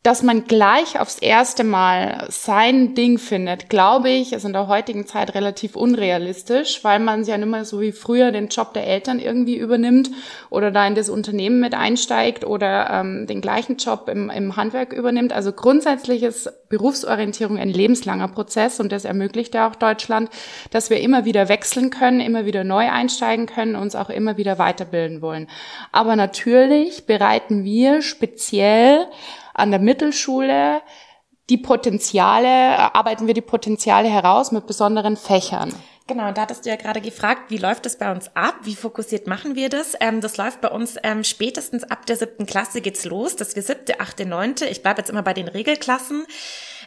dass 0.02 0.22
man 0.22 0.44
gleich 0.44 0.98
aufs 0.98 1.18
erste 1.18 1.62
Mal 1.62 2.26
sein 2.30 2.94
Ding 2.94 3.18
findet, 3.18 3.68
glaube 3.68 4.08
ich, 4.08 4.32
ist 4.32 4.46
in 4.46 4.54
der 4.54 4.66
heutigen 4.66 5.06
Zeit 5.06 5.34
relativ 5.34 5.76
unrealistisch, 5.76 6.82
weil 6.82 7.00
man 7.00 7.22
ja 7.24 7.36
nicht 7.36 7.50
mehr 7.50 7.66
so 7.66 7.82
wie 7.82 7.92
früher 7.92 8.32
den 8.32 8.48
Job 8.48 8.72
der 8.72 8.86
Eltern 8.86 9.18
irgendwie 9.18 9.56
übernimmt 9.56 10.10
oder 10.48 10.70
da 10.70 10.86
in 10.86 10.94
das 10.94 11.10
Unternehmen 11.10 11.60
mit 11.60 11.74
einsteigt 11.74 12.46
oder 12.46 12.88
ähm, 12.90 13.26
den 13.26 13.42
gleichen 13.42 13.76
Job 13.76 14.08
im, 14.08 14.30
im 14.30 14.56
Handwerk 14.56 14.94
übernimmt. 14.94 15.34
Also 15.34 15.52
grundsätzlich 15.52 16.22
ist 16.22 16.50
Berufsorientierung 16.70 17.58
ein 17.58 17.68
lebenslanger 17.68 18.28
Prozess 18.28 18.80
und 18.80 18.92
das 18.92 19.04
ermöglicht 19.04 19.54
ja 19.54 19.68
auch 19.68 19.74
Deutschland, 19.74 20.30
dass 20.70 20.88
wir 20.88 21.00
immer 21.00 21.26
wieder 21.26 21.50
wechseln 21.50 21.90
können, 21.90 22.20
immer 22.20 22.46
wieder 22.46 22.64
neu 22.64 22.88
einsteigen 22.88 23.44
können, 23.44 23.76
uns 23.76 23.94
auch 23.94 24.08
immer 24.08 24.38
wieder 24.38 24.58
weiterbilden 24.58 25.20
wollen. 25.20 25.46
Aber 25.92 26.16
natürlich 26.16 27.04
bereiten 27.04 27.64
wir 27.64 28.00
speziell 28.00 29.06
an 29.60 29.70
der 29.70 29.80
Mittelschule 29.80 30.82
die 31.50 31.58
Potenziale, 31.58 32.94
arbeiten 32.94 33.26
wir 33.26 33.34
die 33.34 33.40
Potenziale 33.40 34.08
heraus 34.08 34.52
mit 34.52 34.66
besonderen 34.66 35.16
Fächern. 35.16 35.74
Genau, 36.06 36.32
da 36.32 36.42
hattest 36.42 36.64
du 36.64 36.70
ja 36.70 36.76
gerade 36.76 37.00
gefragt, 37.00 37.50
wie 37.50 37.58
läuft 37.58 37.86
das 37.86 37.96
bei 37.96 38.10
uns 38.10 38.34
ab? 38.34 38.54
Wie 38.64 38.74
fokussiert 38.74 39.28
machen 39.28 39.54
wir 39.54 39.68
das? 39.68 39.94
Ähm, 40.00 40.20
das 40.20 40.36
läuft 40.38 40.60
bei 40.60 40.68
uns 40.68 40.96
ähm, 41.04 41.22
spätestens 41.22 41.84
ab 41.84 42.04
der 42.06 42.16
siebten 42.16 42.46
Klasse 42.46 42.80
geht's 42.80 43.04
los, 43.04 43.36
dass 43.36 43.54
wir 43.54 43.62
siebte, 43.62 44.00
achte, 44.00 44.26
neunte, 44.26 44.66
ich 44.66 44.82
bleibe 44.82 45.00
jetzt 45.00 45.10
immer 45.10 45.22
bei 45.22 45.34
den 45.34 45.46
Regelklassen, 45.46 46.24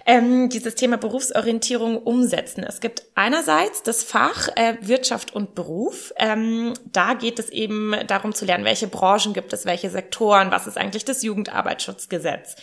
ähm, 0.05 0.50
dieses 0.50 0.75
Thema 0.75 0.98
Berufsorientierung 0.98 1.98
umsetzen. 1.98 2.63
Es 2.63 2.81
gibt 2.81 3.03
einerseits 3.15 3.83
das 3.83 4.03
Fach 4.03 4.50
äh, 4.55 4.75
Wirtschaft 4.81 5.33
und 5.33 5.55
Beruf. 5.55 6.13
Ähm, 6.17 6.74
da 6.91 7.13
geht 7.13 7.39
es 7.39 7.50
eben 7.50 7.95
darum 8.07 8.33
zu 8.33 8.45
lernen, 8.45 8.65
welche 8.65 8.88
Branchen 8.88 9.33
gibt 9.33 9.53
es, 9.53 9.65
welche 9.65 9.89
Sektoren, 9.89 10.51
was 10.51 10.67
ist 10.67 10.77
eigentlich 10.77 11.05
das 11.05 11.24
Jugendarbeitsschutzgesetz. 11.24 12.55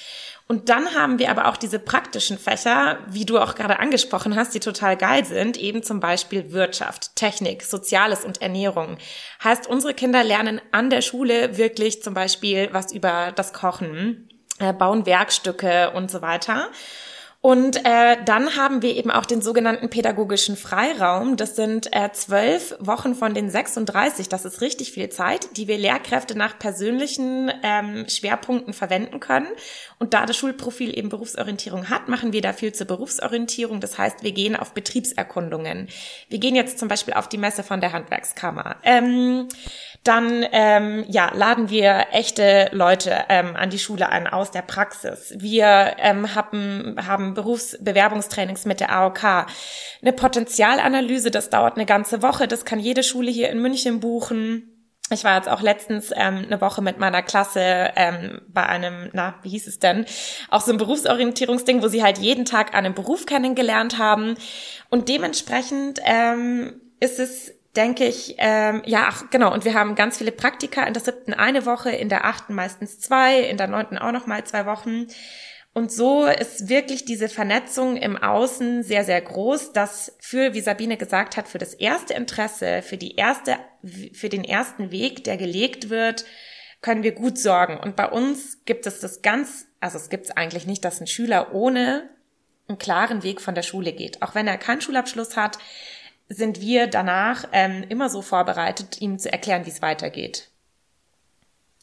Und 0.50 0.68
dann 0.68 0.96
haben 0.96 1.20
wir 1.20 1.30
aber 1.30 1.46
auch 1.46 1.56
diese 1.56 1.78
praktischen 1.78 2.36
Fächer, 2.36 2.98
wie 3.08 3.24
du 3.24 3.38
auch 3.38 3.54
gerade 3.54 3.78
angesprochen 3.78 4.34
hast, 4.34 4.52
die 4.52 4.58
total 4.58 4.96
geil 4.96 5.24
sind, 5.24 5.56
eben 5.56 5.84
zum 5.84 6.00
Beispiel 6.00 6.50
Wirtschaft, 6.50 7.14
Technik, 7.14 7.62
Soziales 7.62 8.24
und 8.24 8.42
Ernährung. 8.42 8.98
Heißt, 9.44 9.68
unsere 9.68 9.94
Kinder 9.94 10.24
lernen 10.24 10.60
an 10.72 10.90
der 10.90 11.02
Schule 11.02 11.56
wirklich 11.56 12.02
zum 12.02 12.14
Beispiel 12.14 12.68
was 12.72 12.92
über 12.92 13.30
das 13.30 13.52
Kochen, 13.52 14.28
äh, 14.58 14.72
bauen 14.72 15.06
Werkstücke 15.06 15.92
und 15.92 16.10
so 16.10 16.20
weiter. 16.20 16.68
Und 17.42 17.86
äh, 17.86 18.18
dann 18.26 18.56
haben 18.56 18.82
wir 18.82 18.94
eben 18.94 19.10
auch 19.10 19.24
den 19.24 19.40
sogenannten 19.40 19.88
pädagogischen 19.88 20.56
Freiraum. 20.56 21.38
Das 21.38 21.56
sind 21.56 21.88
äh, 21.96 22.12
zwölf 22.12 22.76
Wochen 22.80 23.14
von 23.14 23.32
den 23.32 23.48
36. 23.48 24.28
Das 24.28 24.44
ist 24.44 24.60
richtig 24.60 24.92
viel 24.92 25.08
Zeit, 25.08 25.56
die 25.56 25.66
wir 25.66 25.78
Lehrkräfte 25.78 26.36
nach 26.36 26.58
persönlichen 26.58 27.50
ähm, 27.62 28.06
Schwerpunkten 28.10 28.74
verwenden 28.74 29.20
können. 29.20 29.48
Und 29.98 30.12
da 30.12 30.26
das 30.26 30.36
Schulprofil 30.36 30.96
eben 30.96 31.08
Berufsorientierung 31.08 31.88
hat, 31.88 32.08
machen 32.08 32.34
wir 32.34 32.42
da 32.42 32.52
viel 32.52 32.72
zur 32.72 32.86
Berufsorientierung. 32.86 33.80
Das 33.80 33.96
heißt, 33.96 34.22
wir 34.22 34.32
gehen 34.32 34.54
auf 34.54 34.74
Betriebserkundungen. 34.74 35.88
Wir 36.28 36.40
gehen 36.40 36.54
jetzt 36.54 36.78
zum 36.78 36.88
Beispiel 36.88 37.14
auf 37.14 37.28
die 37.28 37.38
Messe 37.38 37.62
von 37.62 37.80
der 37.80 37.94
Handwerkskammer. 37.94 38.76
Ähm, 38.82 39.48
dann 40.04 40.46
ähm, 40.52 41.04
ja, 41.08 41.30
laden 41.34 41.68
wir 41.68 42.06
echte 42.12 42.70
Leute 42.72 43.24
ähm, 43.28 43.54
an 43.54 43.68
die 43.68 43.78
Schule 43.78 44.08
ein 44.08 44.26
aus 44.26 44.50
der 44.50 44.62
Praxis. 44.62 45.34
Wir 45.36 45.96
ähm, 45.98 46.34
haben, 46.34 46.96
haben 47.06 47.29
Berufsbewerbungstrainings 47.34 48.64
mit 48.64 48.80
der 48.80 48.92
AOK. 48.92 49.24
Eine 50.02 50.12
Potenzialanalyse, 50.12 51.30
das 51.30 51.50
dauert 51.50 51.76
eine 51.76 51.86
ganze 51.86 52.22
Woche. 52.22 52.48
Das 52.48 52.64
kann 52.64 52.78
jede 52.78 53.02
Schule 53.02 53.30
hier 53.30 53.50
in 53.50 53.60
München 53.60 54.00
buchen. 54.00 54.70
Ich 55.12 55.24
war 55.24 55.36
jetzt 55.36 55.48
auch 55.48 55.60
letztens 55.60 56.12
ähm, 56.14 56.44
eine 56.46 56.60
Woche 56.60 56.82
mit 56.82 56.98
meiner 56.98 57.22
Klasse 57.22 57.90
ähm, 57.96 58.40
bei 58.48 58.64
einem, 58.64 59.10
na, 59.12 59.34
wie 59.42 59.48
hieß 59.48 59.66
es 59.66 59.80
denn, 59.80 60.06
auch 60.50 60.60
so 60.60 60.70
ein 60.70 60.78
Berufsorientierungsding, 60.78 61.82
wo 61.82 61.88
sie 61.88 62.02
halt 62.02 62.18
jeden 62.18 62.44
Tag 62.44 62.74
einen 62.74 62.94
Beruf 62.94 63.26
kennengelernt 63.26 63.98
haben. 63.98 64.36
Und 64.88 65.08
dementsprechend 65.08 66.00
ähm, 66.04 66.80
ist 67.00 67.18
es 67.18 67.52
denke 67.76 68.04
ich, 68.04 68.34
ähm, 68.38 68.82
ja, 68.84 69.06
ach, 69.08 69.30
genau, 69.30 69.52
und 69.52 69.64
wir 69.64 69.74
haben 69.74 69.94
ganz 69.94 70.18
viele 70.18 70.32
Praktika 70.32 70.82
in 70.82 70.92
der 70.92 71.02
siebten 71.02 71.34
eine 71.34 71.66
Woche, 71.66 71.90
in 71.90 72.08
der 72.08 72.24
achten 72.24 72.54
meistens 72.54 72.98
zwei, 72.98 73.40
in 73.40 73.56
der 73.56 73.68
neunten 73.68 73.96
auch 73.96 74.12
nochmal 74.12 74.44
zwei 74.44 74.66
Wochen. 74.66 75.06
Und 75.72 75.92
so 75.92 76.26
ist 76.26 76.68
wirklich 76.68 77.04
diese 77.04 77.28
Vernetzung 77.28 77.96
im 77.96 78.16
Außen 78.16 78.82
sehr, 78.82 79.04
sehr 79.04 79.20
groß, 79.20 79.72
dass 79.72 80.16
für, 80.18 80.52
wie 80.52 80.60
Sabine 80.60 80.96
gesagt 80.96 81.36
hat, 81.36 81.46
für 81.46 81.58
das 81.58 81.74
erste 81.74 82.14
Interesse, 82.14 82.82
für 82.82 82.96
die 82.96 83.14
erste, 83.14 83.56
für 84.12 84.28
den 84.28 84.42
ersten 84.42 84.90
Weg, 84.90 85.22
der 85.24 85.36
gelegt 85.36 85.88
wird, 85.88 86.24
können 86.80 87.04
wir 87.04 87.12
gut 87.12 87.38
sorgen. 87.38 87.78
Und 87.78 87.94
bei 87.94 88.08
uns 88.08 88.64
gibt 88.64 88.86
es 88.86 88.98
das 89.00 89.22
ganz, 89.22 89.66
also 89.78 89.96
es 89.96 90.08
gibt 90.08 90.26
es 90.26 90.36
eigentlich 90.36 90.66
nicht, 90.66 90.84
dass 90.84 91.00
ein 91.00 91.06
Schüler 91.06 91.54
ohne 91.54 92.10
einen 92.66 92.78
klaren 92.78 93.22
Weg 93.22 93.40
von 93.40 93.54
der 93.54 93.62
Schule 93.62 93.92
geht. 93.92 94.22
Auch 94.22 94.34
wenn 94.34 94.48
er 94.48 94.58
keinen 94.58 94.80
Schulabschluss 94.80 95.36
hat, 95.36 95.58
sind 96.28 96.60
wir 96.60 96.88
danach 96.88 97.44
ähm, 97.52 97.84
immer 97.88 98.08
so 98.08 98.22
vorbereitet, 98.22 99.00
ihm 99.00 99.18
zu 99.18 99.32
erklären, 99.32 99.66
wie 99.66 99.70
es 99.70 99.82
weitergeht. 99.82 100.49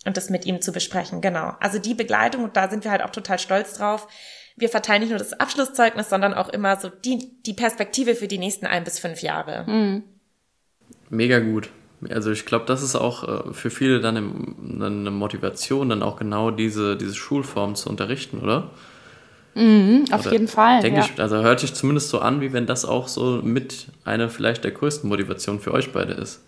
Und 0.08 0.16
das 0.16 0.30
mit 0.30 0.46
ihm 0.46 0.62
zu 0.62 0.72
besprechen, 0.72 1.20
genau. 1.20 1.54
Also 1.60 1.80
die 1.80 1.94
Begleitung, 1.94 2.46
und 2.46 2.56
da 2.56 2.70
sind 2.70 2.86
wir 2.86 2.92
halt 2.92 3.04
auch 3.04 3.10
total 3.10 3.40
stolz 3.40 3.74
drauf. 3.74 4.08
Wir 4.56 4.70
verteilen 4.70 5.02
nicht 5.02 5.10
nur 5.10 5.20
das 5.20 5.34
Abschlusszeugnis, 5.34 6.10
sondern 6.10 6.34
auch 6.34 6.48
immer 6.48 6.78
so 6.78 6.88
die, 6.88 7.34
die 7.46 7.54
Perspektive 7.54 8.16
für 8.16 8.30
die 8.30 8.38
nächsten 8.38 8.66
ein 8.66 8.86
bis 8.86 9.00
fünf 9.00 9.22
Jahre. 9.22 9.70
Mhm. 9.70 10.04
Mega 11.10 11.40
gut. 11.40 11.70
Also 12.10 12.32
ich 12.32 12.46
glaube, 12.46 12.64
das 12.66 12.84
ist 12.84 12.96
auch 12.96 13.50
äh, 13.50 13.54
für 13.54 13.70
viele 13.70 14.00
dann 14.00 14.16
eine 14.82 15.12
Motivation, 15.12 15.90
dann 15.90 16.04
auch 16.04 16.16
genau 16.16 16.52
diese, 16.52 16.96
diese 16.96 17.16
Schulform 17.16 17.76
zu 17.76 17.90
unterrichten, 17.90 18.40
oder? 18.40 18.72
Mhm, 19.56 20.06
auf 20.12 20.22
Oder 20.22 20.32
jeden 20.32 20.48
Fall. 20.48 20.82
Denke 20.82 21.00
ja. 21.00 21.06
ich, 21.06 21.20
also 21.20 21.38
hört 21.42 21.60
sich 21.60 21.74
zumindest 21.74 22.08
so 22.08 22.20
an, 22.20 22.40
wie 22.40 22.54
wenn 22.54 22.66
das 22.66 22.86
auch 22.86 23.10
so 23.10 23.42
mit 23.44 23.88
einer 24.06 24.30
vielleicht 24.30 24.64
der 24.64 24.72
größten 24.72 25.10
Motivation 25.10 25.60
für 25.60 25.74
euch 25.74 25.92
beide 25.92 26.14
ist. 26.14 26.46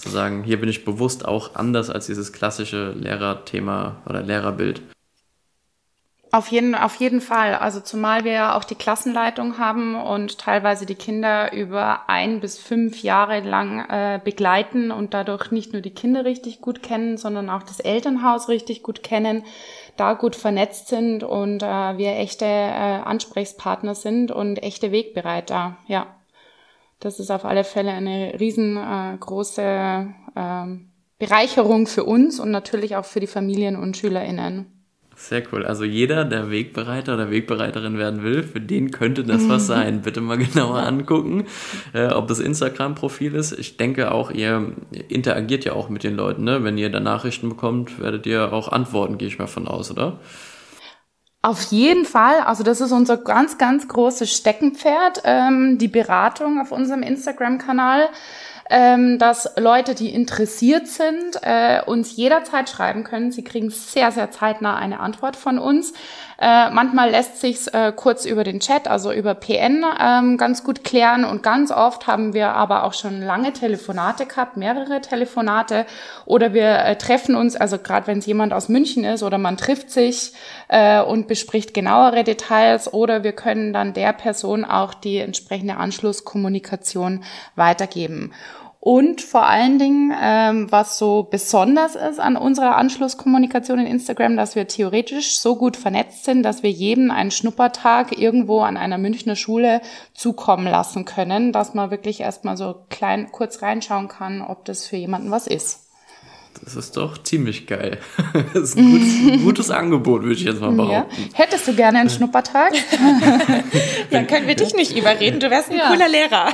Zu 0.00 0.08
sagen, 0.08 0.44
hier 0.44 0.58
bin 0.58 0.68
ich 0.68 0.84
bewusst 0.84 1.26
auch 1.26 1.54
anders 1.54 1.90
als 1.90 2.06
dieses 2.06 2.32
klassische 2.32 2.92
Lehrerthema 2.92 3.96
oder 4.06 4.22
Lehrerbild. 4.22 4.80
Auf 6.32 6.46
jeden, 6.48 6.76
auf 6.76 6.94
jeden 6.94 7.20
Fall. 7.20 7.56
Also 7.56 7.80
zumal 7.80 8.24
wir 8.24 8.32
ja 8.32 8.56
auch 8.56 8.62
die 8.62 8.76
Klassenleitung 8.76 9.58
haben 9.58 9.96
und 9.96 10.38
teilweise 10.38 10.86
die 10.86 10.94
Kinder 10.94 11.52
über 11.52 12.08
ein 12.08 12.40
bis 12.40 12.56
fünf 12.56 13.02
Jahre 13.02 13.40
lang 13.40 13.80
äh, 13.90 14.20
begleiten 14.22 14.92
und 14.92 15.12
dadurch 15.12 15.50
nicht 15.50 15.72
nur 15.72 15.82
die 15.82 15.90
Kinder 15.90 16.24
richtig 16.24 16.60
gut 16.60 16.84
kennen, 16.84 17.16
sondern 17.16 17.50
auch 17.50 17.64
das 17.64 17.80
Elternhaus 17.80 18.48
richtig 18.48 18.84
gut 18.84 19.02
kennen 19.02 19.42
da 20.00 20.14
gut 20.14 20.34
vernetzt 20.34 20.88
sind 20.88 21.22
und 21.22 21.62
äh, 21.62 21.98
wir 21.98 22.16
echte 22.16 22.46
äh, 22.46 23.02
Ansprechpartner 23.04 23.94
sind 23.94 24.32
und 24.32 24.62
echte 24.62 24.92
Wegbereiter. 24.92 25.76
Ja, 25.86 26.06
das 27.00 27.18
ist 27.18 27.30
auf 27.30 27.44
alle 27.44 27.64
Fälle 27.64 27.90
eine 27.90 28.38
riesengroße 28.38 29.62
äh, 29.62 30.04
äh, 30.36 30.78
Bereicherung 31.18 31.86
für 31.86 32.04
uns 32.04 32.40
und 32.40 32.50
natürlich 32.50 32.96
auch 32.96 33.04
für 33.04 33.20
die 33.20 33.26
Familien 33.26 33.76
und 33.76 33.96
SchülerInnen. 33.96 34.66
Sehr 35.16 35.42
cool. 35.52 35.66
Also 35.66 35.84
jeder, 35.84 36.24
der 36.24 36.50
Wegbereiter 36.50 37.12
oder 37.12 37.30
Wegbereiterin 37.30 37.98
werden 37.98 38.22
will, 38.22 38.42
für 38.42 38.60
den 38.60 38.90
könnte 38.90 39.22
das 39.22 39.46
was 39.50 39.66
sein. 39.66 40.00
Bitte 40.00 40.22
mal 40.22 40.38
genauer 40.38 40.78
angucken, 40.78 41.44
äh, 41.92 42.06
ob 42.06 42.26
das 42.28 42.38
Instagram-Profil 42.38 43.34
ist. 43.34 43.52
Ich 43.52 43.76
denke 43.76 44.12
auch, 44.12 44.30
ihr 44.30 44.72
interagiert 45.08 45.66
ja 45.66 45.74
auch 45.74 45.90
mit 45.90 46.04
den 46.04 46.16
Leuten. 46.16 46.44
Ne? 46.44 46.64
Wenn 46.64 46.78
ihr 46.78 46.88
da 46.88 47.00
Nachrichten 47.00 47.50
bekommt, 47.50 48.00
werdet 48.00 48.24
ihr 48.24 48.52
auch 48.52 48.68
antworten, 48.68 49.18
gehe 49.18 49.28
ich 49.28 49.38
mal 49.38 49.46
von 49.46 49.68
aus, 49.68 49.90
oder? 49.90 50.18
Auf 51.42 51.62
jeden 51.72 52.04
Fall. 52.04 52.40
Also 52.40 52.62
das 52.62 52.82
ist 52.82 52.92
unser 52.92 53.16
ganz, 53.16 53.56
ganz 53.56 53.88
großes 53.88 54.30
Steckenpferd, 54.30 55.22
ähm, 55.24 55.78
die 55.78 55.88
Beratung 55.88 56.60
auf 56.60 56.70
unserem 56.70 57.02
Instagram-Kanal 57.02 58.10
ähm, 58.70 59.18
dass 59.18 59.50
Leute, 59.56 59.96
die 59.96 60.14
interessiert 60.14 60.86
sind, 60.86 61.42
äh, 61.42 61.82
uns 61.84 62.16
jederzeit 62.16 62.70
schreiben 62.70 63.02
können. 63.02 63.32
Sie 63.32 63.42
kriegen 63.42 63.68
sehr, 63.70 64.12
sehr 64.12 64.30
zeitnah 64.30 64.76
eine 64.76 65.00
Antwort 65.00 65.34
von 65.34 65.58
uns. 65.58 65.92
Äh, 66.40 66.70
manchmal 66.70 67.10
lässt 67.10 67.40
sich's 67.40 67.66
äh, 67.66 67.92
kurz 67.94 68.24
über 68.24 68.44
den 68.44 68.60
Chat, 68.60 68.88
also 68.88 69.12
über 69.12 69.34
PN, 69.34 69.84
ähm, 70.00 70.38
ganz 70.38 70.64
gut 70.64 70.84
klären. 70.84 71.24
Und 71.24 71.42
ganz 71.42 71.70
oft 71.70 72.06
haben 72.06 72.32
wir 72.32 72.54
aber 72.54 72.84
auch 72.84 72.94
schon 72.94 73.20
lange 73.20 73.52
Telefonate 73.52 74.24
gehabt, 74.24 74.56
mehrere 74.56 75.02
Telefonate. 75.02 75.84
Oder 76.24 76.54
wir 76.54 76.78
äh, 76.78 76.96
treffen 76.96 77.34
uns, 77.34 77.56
also 77.56 77.76
gerade 77.76 78.06
wenn 78.06 78.18
es 78.18 78.26
jemand 78.26 78.54
aus 78.54 78.68
München 78.68 79.04
ist 79.04 79.22
oder 79.22 79.36
man 79.36 79.58
trifft 79.58 79.90
sich 79.90 80.32
äh, 80.68 81.02
und 81.02 81.26
bespricht 81.26 81.74
genauere 81.74 82.24
Details. 82.24 82.90
Oder 82.90 83.24
wir 83.24 83.32
können 83.32 83.72
dann 83.72 83.92
der 83.92 84.12
Person 84.12 84.64
auch 84.64 84.94
die 84.94 85.18
entsprechende 85.18 85.76
Anschlusskommunikation 85.76 87.24
weitergeben. 87.56 88.32
Und 88.82 89.20
vor 89.20 89.44
allen 89.44 89.78
Dingen, 89.78 90.10
ähm, 90.18 90.72
was 90.72 90.96
so 90.96 91.28
besonders 91.30 91.96
ist 91.96 92.18
an 92.18 92.38
unserer 92.38 92.76
Anschlusskommunikation 92.76 93.78
in 93.78 93.86
Instagram, 93.86 94.38
dass 94.38 94.54
wir 94.54 94.66
theoretisch 94.66 95.38
so 95.38 95.56
gut 95.56 95.76
vernetzt 95.76 96.24
sind, 96.24 96.42
dass 96.42 96.62
wir 96.62 96.70
jedem 96.70 97.10
einen 97.10 97.30
Schnuppertag 97.30 98.16
irgendwo 98.16 98.60
an 98.60 98.78
einer 98.78 98.96
Münchner 98.96 99.36
Schule 99.36 99.82
zukommen 100.14 100.66
lassen 100.66 101.04
können, 101.04 101.52
dass 101.52 101.74
man 101.74 101.90
wirklich 101.90 102.20
erstmal 102.20 102.56
so 102.56 102.74
klein 102.88 103.30
kurz 103.30 103.60
reinschauen 103.60 104.08
kann, 104.08 104.40
ob 104.40 104.64
das 104.64 104.86
für 104.86 104.96
jemanden 104.96 105.30
was 105.30 105.46
ist. 105.46 105.89
Das 106.62 106.76
ist 106.76 106.96
doch 106.96 107.18
ziemlich 107.22 107.66
geil. 107.66 107.98
Das 108.54 108.62
ist 108.62 108.78
ein 108.78 108.90
gutes, 108.90 109.42
gutes 109.44 109.70
Angebot, 109.70 110.22
würde 110.22 110.34
ich 110.34 110.44
jetzt 110.44 110.60
mal 110.60 110.72
behaupten. 110.72 111.28
Ja. 111.32 111.38
Hättest 111.38 111.66
du 111.68 111.74
gerne 111.74 111.98
einen 112.00 112.10
Schnuppertag? 112.10 112.72
ja, 114.10 114.22
können 114.24 114.46
wir 114.46 114.54
dich 114.54 114.74
nicht 114.74 114.96
überreden. 114.96 115.40
Du 115.40 115.50
wärst 115.50 115.70
ein 115.70 115.76
ja. 115.76 115.88
cooler 115.88 116.08
Lehrer. 116.08 116.52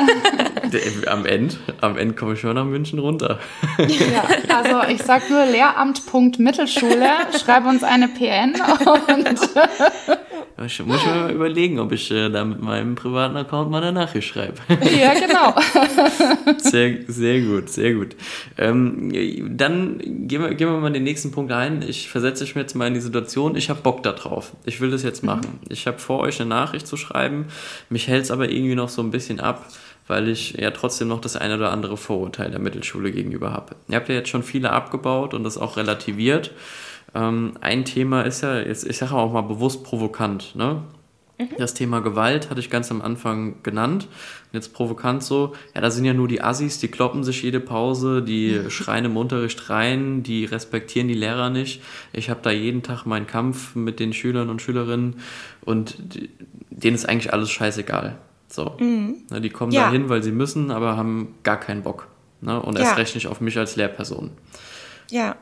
Am 1.06 1.26
Ende, 1.26 1.56
am 1.80 1.96
Ende 1.96 2.14
komme 2.14 2.34
ich 2.34 2.40
schon 2.40 2.54
nach 2.54 2.64
München 2.64 2.98
runter. 2.98 3.38
Ja, 3.78 4.24
also 4.54 4.92
ich 4.92 5.02
sag 5.02 5.28
nur 5.30 5.44
Lehramt.mittelschule, 5.46 7.08
schreibe 7.42 7.68
uns 7.68 7.82
eine 7.82 8.08
PN 8.08 8.54
und 8.54 9.38
ich 10.64 10.84
muss 10.84 11.04
mal 11.04 11.30
überlegen, 11.30 11.78
ob 11.78 11.92
ich 11.92 12.10
äh, 12.10 12.30
da 12.30 12.44
mit 12.44 12.62
meinem 12.62 12.94
privaten 12.94 13.36
Account 13.36 13.70
mal 13.70 13.82
eine 13.82 13.92
Nachricht 13.92 14.28
schreibe. 14.28 14.54
Ja, 14.96 15.12
genau. 15.14 15.54
sehr, 16.58 16.98
sehr 17.08 17.40
gut, 17.42 17.68
sehr 17.68 17.94
gut. 17.94 18.16
Ähm, 18.56 19.12
dann 19.56 19.98
gehen 19.98 20.40
wir, 20.40 20.54
gehen 20.54 20.68
wir 20.68 20.78
mal 20.78 20.92
den 20.92 21.02
nächsten 21.02 21.30
Punkt 21.30 21.52
ein. 21.52 21.82
Ich 21.82 22.08
versetze 22.08 22.44
mich 22.44 22.54
jetzt 22.54 22.74
mal 22.74 22.86
in 22.86 22.94
die 22.94 23.00
Situation, 23.00 23.56
ich 23.56 23.68
habe 23.68 23.82
Bock 23.82 24.02
da 24.02 24.12
drauf. 24.12 24.52
Ich 24.64 24.80
will 24.80 24.90
das 24.90 25.02
jetzt 25.02 25.22
mhm. 25.22 25.28
machen. 25.28 25.60
Mhm. 25.60 25.68
Ich 25.68 25.86
habe 25.86 25.98
vor, 25.98 26.20
euch 26.20 26.40
eine 26.40 26.48
Nachricht 26.48 26.86
zu 26.86 26.96
schreiben. 26.96 27.46
Mich 27.90 28.08
hält 28.08 28.24
es 28.24 28.30
aber 28.30 28.48
irgendwie 28.50 28.74
noch 28.76 28.88
so 28.88 29.02
ein 29.02 29.10
bisschen 29.10 29.40
ab 29.40 29.66
weil 30.08 30.28
ich 30.28 30.52
ja 30.52 30.70
trotzdem 30.70 31.08
noch 31.08 31.20
das 31.20 31.36
eine 31.36 31.56
oder 31.56 31.72
andere 31.72 31.96
Vorurteil 31.96 32.50
der 32.50 32.60
Mittelschule 32.60 33.10
gegenüber 33.10 33.52
habe. 33.52 33.74
Ihr 33.88 33.96
habt 33.96 34.08
ja 34.08 34.14
jetzt 34.14 34.28
schon 34.28 34.42
viele 34.42 34.70
abgebaut 34.70 35.34
und 35.34 35.42
das 35.42 35.58
auch 35.58 35.76
relativiert. 35.76 36.52
Ähm, 37.16 37.54
ein 37.62 37.84
Thema 37.84 38.22
ist 38.22 38.42
ja, 38.42 38.60
jetzt, 38.60 38.84
ich 38.84 38.98
sage 38.98 39.14
auch 39.14 39.32
mal 39.32 39.40
bewusst 39.40 39.84
provokant, 39.84 40.54
ne? 40.54 40.82
Mhm. 41.38 41.48
Das 41.58 41.74
Thema 41.74 42.00
Gewalt 42.00 42.50
hatte 42.50 42.60
ich 42.60 42.70
ganz 42.70 42.90
am 42.90 43.00
Anfang 43.02 43.62
genannt. 43.62 44.04
Und 44.04 44.54
jetzt 44.54 44.74
provokant 44.74 45.22
so, 45.22 45.54
ja, 45.74 45.80
da 45.80 45.90
sind 45.90 46.04
ja 46.04 46.14
nur 46.14 46.28
die 46.28 46.42
Assis, 46.42 46.78
die 46.78 46.88
kloppen 46.88 47.24
sich 47.24 47.42
jede 47.42 47.60
Pause, 47.60 48.22
die 48.22 48.58
mhm. 48.58 48.70
schreien 48.70 49.06
im 49.06 49.16
Unterricht 49.16 49.70
rein, 49.70 50.22
die 50.22 50.44
respektieren 50.44 51.08
die 51.08 51.14
Lehrer 51.14 51.50
nicht. 51.50 51.82
Ich 52.12 52.28
habe 52.30 52.40
da 52.42 52.50
jeden 52.50 52.82
Tag 52.82 53.06
meinen 53.06 53.26
Kampf 53.26 53.74
mit 53.74 53.98
den 53.98 54.12
Schülern 54.12 54.50
und 54.50 54.60
Schülerinnen 54.60 55.16
und 55.64 55.96
denen 56.70 56.94
ist 56.94 57.08
eigentlich 57.08 57.32
alles 57.32 57.50
scheißegal. 57.50 58.18
So. 58.48 58.76
Mhm. 58.78 59.16
Na, 59.30 59.40
die 59.40 59.50
kommen 59.50 59.72
ja. 59.72 59.86
da 59.86 59.92
hin, 59.92 60.08
weil 60.08 60.22
sie 60.22 60.32
müssen, 60.32 60.70
aber 60.70 60.96
haben 60.96 61.34
gar 61.42 61.60
keinen 61.60 61.82
Bock. 61.82 62.08
Ne? 62.40 62.60
Und 62.60 62.78
erst 62.78 62.96
recht 62.96 63.14
nicht 63.14 63.26
auf 63.26 63.40
mich 63.40 63.58
als 63.58 63.76
Lehrperson. 63.76 64.30
Ja 65.10 65.36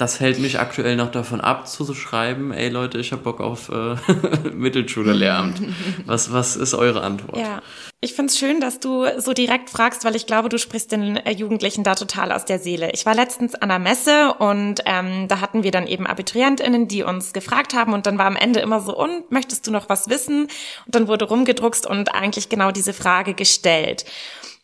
das 0.00 0.18
hält 0.18 0.38
mich 0.38 0.58
aktuell 0.58 0.96
noch 0.96 1.10
davon 1.10 1.40
ab, 1.40 1.68
zu 1.68 1.92
schreiben, 1.94 2.52
ey 2.52 2.70
Leute, 2.70 2.98
ich 2.98 3.12
habe 3.12 3.22
Bock 3.22 3.40
auf 3.40 3.68
äh, 3.68 3.96
Mittelschule-Lehramt. 4.54 5.60
Was, 6.06 6.32
was 6.32 6.56
ist 6.56 6.74
eure 6.74 7.02
Antwort? 7.02 7.36
Ja. 7.36 7.60
Ich 8.02 8.14
find's 8.14 8.38
schön, 8.38 8.60
dass 8.60 8.80
du 8.80 9.06
so 9.18 9.34
direkt 9.34 9.68
fragst, 9.68 10.06
weil 10.06 10.16
ich 10.16 10.26
glaube, 10.26 10.48
du 10.48 10.58
sprichst 10.58 10.90
den 10.90 11.16
äh, 11.16 11.32
Jugendlichen 11.32 11.84
da 11.84 11.94
total 11.94 12.32
aus 12.32 12.46
der 12.46 12.58
Seele. 12.58 12.92
Ich 12.92 13.04
war 13.04 13.14
letztens 13.14 13.54
an 13.54 13.68
der 13.68 13.78
Messe 13.78 14.32
und 14.38 14.80
ähm, 14.86 15.28
da 15.28 15.42
hatten 15.42 15.64
wir 15.64 15.70
dann 15.70 15.86
eben 15.86 16.06
AbiturientInnen, 16.06 16.88
die 16.88 17.02
uns 17.02 17.34
gefragt 17.34 17.74
haben 17.74 17.92
und 17.92 18.06
dann 18.06 18.16
war 18.16 18.24
am 18.24 18.36
Ende 18.36 18.60
immer 18.60 18.80
so, 18.80 18.96
und 18.96 19.30
möchtest 19.30 19.66
du 19.66 19.70
noch 19.70 19.90
was 19.90 20.08
wissen? 20.08 20.44
Und 20.86 20.94
dann 20.94 21.08
wurde 21.08 21.26
rumgedruckst 21.26 21.86
und 21.86 22.14
eigentlich 22.14 22.48
genau 22.48 22.70
diese 22.70 22.94
Frage 22.94 23.34
gestellt. 23.34 24.06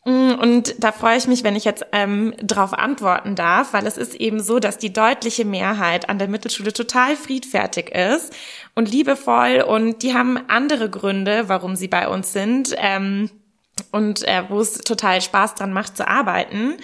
Mm, 0.06 0.34
und 0.40 0.76
da 0.78 0.92
freue 0.92 1.18
ich 1.18 1.26
mich, 1.26 1.42
wenn 1.42 1.56
ich 1.56 1.64
jetzt 1.64 1.84
ähm, 1.90 2.32
darauf 2.40 2.72
antworten 2.72 3.34
darf, 3.34 3.72
weil 3.72 3.86
es 3.88 3.96
ist 3.96 4.14
eben 4.14 4.40
so, 4.40 4.60
dass 4.60 4.78
die 4.78 4.92
deutliche 4.92 5.44
Mehrheit 5.44 6.08
an 6.08 6.20
der 6.20 6.28
Mittelschule 6.28 6.72
total 6.72 7.16
friedfertig 7.16 7.90
ist 7.90 8.32
und 8.76 8.88
liebevoll 8.88 9.64
und 9.66 10.04
die 10.04 10.14
haben 10.14 10.38
andere 10.46 10.88
Gründe, 10.88 11.48
warum 11.48 11.74
sie 11.74 11.88
bei 11.88 12.06
uns 12.06 12.32
sind. 12.32 12.72
Ähm, 12.78 13.30
und 13.92 14.26
äh, 14.26 14.44
wo 14.48 14.60
es 14.60 14.78
total 14.78 15.20
Spaß 15.20 15.54
dran 15.54 15.72
macht 15.72 15.96
zu 15.96 16.06
arbeiten. 16.06 16.76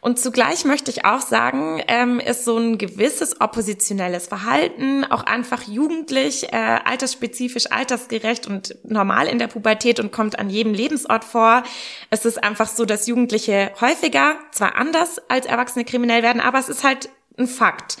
Und 0.00 0.18
zugleich 0.18 0.64
möchte 0.64 0.90
ich 0.90 1.04
auch 1.04 1.20
sagen, 1.20 1.82
ähm, 1.88 2.20
ist 2.20 2.44
so 2.44 2.56
ein 2.56 2.78
gewisses 2.78 3.40
oppositionelles 3.40 4.28
Verhalten 4.28 5.04
auch 5.04 5.24
einfach 5.24 5.62
jugendlich, 5.62 6.52
äh, 6.52 6.56
altersspezifisch, 6.84 7.70
altersgerecht 7.72 8.46
und 8.46 8.76
normal 8.84 9.26
in 9.26 9.38
der 9.38 9.48
Pubertät 9.48 9.98
und 9.98 10.12
kommt 10.12 10.38
an 10.38 10.50
jedem 10.50 10.72
Lebensort 10.72 11.24
vor. 11.24 11.64
Es 12.10 12.24
ist 12.24 12.42
einfach 12.42 12.68
so, 12.68 12.84
dass 12.84 13.08
Jugendliche 13.08 13.72
häufiger, 13.80 14.36
zwar 14.52 14.76
anders 14.76 15.20
als 15.28 15.46
Erwachsene 15.46 15.84
kriminell 15.84 16.22
werden, 16.22 16.40
aber 16.40 16.58
es 16.58 16.68
ist 16.68 16.84
halt 16.84 17.08
ein 17.36 17.48
Fakt. 17.48 17.98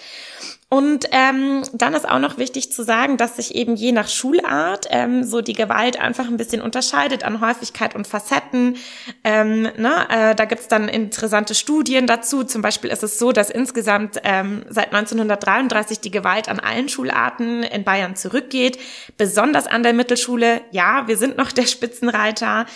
Und 0.70 1.06
ähm, 1.12 1.62
dann 1.72 1.94
ist 1.94 2.06
auch 2.06 2.18
noch 2.18 2.36
wichtig 2.36 2.70
zu 2.70 2.82
sagen, 2.82 3.16
dass 3.16 3.36
sich 3.36 3.54
eben 3.54 3.74
je 3.74 3.90
nach 3.92 4.08
Schulart 4.08 4.86
ähm, 4.90 5.24
so 5.24 5.40
die 5.40 5.54
Gewalt 5.54 5.98
einfach 5.98 6.26
ein 6.26 6.36
bisschen 6.36 6.60
unterscheidet 6.60 7.24
an 7.24 7.40
Häufigkeit 7.40 7.94
und 7.94 8.06
Facetten. 8.06 8.76
Ähm, 9.24 9.62
ne? 9.62 10.06
äh, 10.10 10.34
da 10.34 10.44
gibt's 10.44 10.68
dann 10.68 10.88
interessante 10.88 11.54
Studien 11.54 12.06
dazu. 12.06 12.44
Zum 12.44 12.60
Beispiel 12.60 12.90
ist 12.90 13.02
es 13.02 13.18
so, 13.18 13.32
dass 13.32 13.48
insgesamt 13.48 14.20
ähm, 14.24 14.62
seit 14.68 14.92
1933 14.92 16.00
die 16.00 16.10
Gewalt 16.10 16.50
an 16.50 16.60
allen 16.60 16.90
Schularten 16.90 17.62
in 17.62 17.84
Bayern 17.84 18.14
zurückgeht, 18.14 18.78
besonders 19.16 19.66
an 19.66 19.82
der 19.82 19.94
Mittelschule. 19.94 20.60
Ja, 20.70 21.08
wir 21.08 21.16
sind 21.16 21.38
noch 21.38 21.50
der 21.50 21.66
Spitzenreiter. 21.66 22.66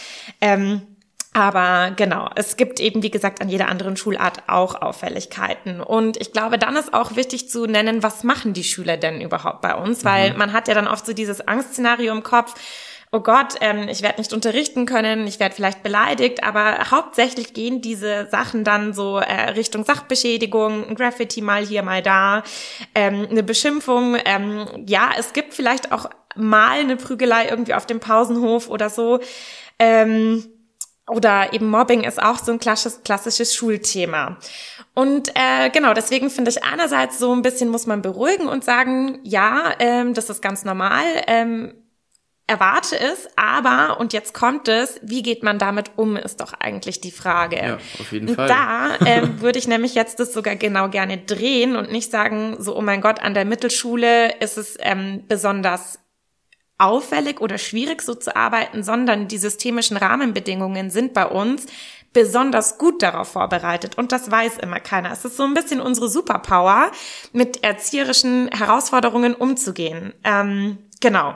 Ähm, 0.40 0.80
aber 1.34 1.92
genau, 1.96 2.28
es 2.36 2.56
gibt 2.56 2.78
eben, 2.78 3.02
wie 3.02 3.10
gesagt, 3.10 3.40
an 3.40 3.48
jeder 3.48 3.68
anderen 3.68 3.96
Schulart 3.96 4.42
auch 4.48 4.74
Auffälligkeiten. 4.74 5.80
Und 5.80 6.18
ich 6.18 6.32
glaube, 6.32 6.58
dann 6.58 6.76
ist 6.76 6.92
auch 6.92 7.16
wichtig 7.16 7.48
zu 7.48 7.66
nennen, 7.66 8.02
was 8.02 8.22
machen 8.22 8.52
die 8.52 8.64
Schüler 8.64 8.98
denn 8.98 9.22
überhaupt 9.22 9.62
bei 9.62 9.74
uns? 9.74 10.04
Weil 10.04 10.32
mhm. 10.32 10.38
man 10.38 10.52
hat 10.52 10.68
ja 10.68 10.74
dann 10.74 10.88
oft 10.88 11.06
so 11.06 11.14
dieses 11.14 11.46
Angstszenario 11.48 12.12
im 12.12 12.22
Kopf, 12.22 12.54
oh 13.12 13.20
Gott, 13.20 13.54
ähm, 13.60 13.88
ich 13.88 14.02
werde 14.02 14.20
nicht 14.20 14.34
unterrichten 14.34 14.84
können, 14.84 15.26
ich 15.26 15.40
werde 15.40 15.54
vielleicht 15.54 15.82
beleidigt, 15.82 16.42
aber 16.44 16.90
hauptsächlich 16.90 17.54
gehen 17.54 17.80
diese 17.80 18.26
Sachen 18.30 18.64
dann 18.64 18.92
so 18.92 19.18
äh, 19.18 19.50
Richtung 19.50 19.84
Sachbeschädigung, 19.84 20.94
Graffiti 20.94 21.40
mal 21.40 21.64
hier, 21.64 21.82
mal 21.82 22.02
da, 22.02 22.42
ähm, 22.94 23.26
eine 23.30 23.42
Beschimpfung. 23.42 24.16
Ähm, 24.24 24.66
ja, 24.86 25.10
es 25.18 25.32
gibt 25.32 25.54
vielleicht 25.54 25.92
auch 25.92 26.10
mal 26.36 26.80
eine 26.80 26.96
Prügelei 26.96 27.48
irgendwie 27.48 27.74
auf 27.74 27.86
dem 27.86 28.00
Pausenhof 28.00 28.68
oder 28.68 28.90
so. 28.90 29.20
Ähm, 29.78 30.44
oder 31.08 31.52
eben 31.52 31.68
Mobbing 31.68 32.04
ist 32.04 32.22
auch 32.22 32.38
so 32.38 32.52
ein 32.52 32.58
klassisches, 32.58 33.02
klassisches 33.02 33.54
Schulthema. 33.54 34.38
Und 34.94 35.30
äh, 35.30 35.70
genau, 35.70 35.94
deswegen 35.94 36.30
finde 36.30 36.50
ich 36.50 36.64
einerseits 36.64 37.18
so 37.18 37.34
ein 37.34 37.42
bisschen 37.42 37.70
muss 37.70 37.86
man 37.86 38.02
beruhigen 38.02 38.46
und 38.46 38.62
sagen, 38.62 39.18
ja, 39.22 39.72
ähm, 39.78 40.14
das 40.14 40.30
ist 40.30 40.42
ganz 40.42 40.64
normal, 40.64 41.04
ähm, 41.26 41.74
erwarte 42.46 42.98
es, 43.00 43.28
aber, 43.36 43.98
und 43.98 44.12
jetzt 44.12 44.34
kommt 44.34 44.68
es, 44.68 45.00
wie 45.02 45.22
geht 45.22 45.42
man 45.42 45.58
damit 45.58 45.92
um, 45.96 46.16
ist 46.16 46.40
doch 46.40 46.52
eigentlich 46.52 47.00
die 47.00 47.10
Frage. 47.10 47.56
Ja, 47.56 47.78
auf 47.98 48.12
jeden 48.12 48.28
und 48.28 48.34
Fall. 48.34 48.48
Da 48.48 48.96
äh, 49.06 49.40
würde 49.40 49.58
ich 49.58 49.66
nämlich 49.66 49.94
jetzt 49.94 50.20
das 50.20 50.32
sogar 50.34 50.56
genau 50.56 50.88
gerne 50.88 51.18
drehen 51.18 51.76
und 51.76 51.90
nicht 51.90 52.10
sagen, 52.10 52.56
so, 52.58 52.76
oh 52.76 52.82
mein 52.82 53.00
Gott, 53.00 53.22
an 53.22 53.32
der 53.32 53.46
Mittelschule 53.46 54.36
ist 54.40 54.58
es 54.58 54.76
ähm, 54.80 55.24
besonders 55.28 55.98
auffällig 56.82 57.40
oder 57.40 57.58
schwierig 57.58 58.02
so 58.02 58.14
zu 58.14 58.34
arbeiten, 58.34 58.82
sondern 58.82 59.28
die 59.28 59.38
systemischen 59.38 59.96
Rahmenbedingungen 59.96 60.90
sind 60.90 61.14
bei 61.14 61.26
uns 61.26 61.66
besonders 62.12 62.76
gut 62.76 63.02
darauf 63.02 63.28
vorbereitet 63.32 63.96
und 63.96 64.12
das 64.12 64.30
weiß 64.30 64.58
immer 64.58 64.80
keiner. 64.80 65.12
Es 65.12 65.24
ist 65.24 65.36
so 65.36 65.44
ein 65.44 65.54
bisschen 65.54 65.80
unsere 65.80 66.08
Superpower, 66.08 66.90
mit 67.32 67.62
erzieherischen 67.64 68.48
Herausforderungen 68.48 69.34
umzugehen. 69.34 70.12
Ähm, 70.24 70.78
genau. 71.00 71.34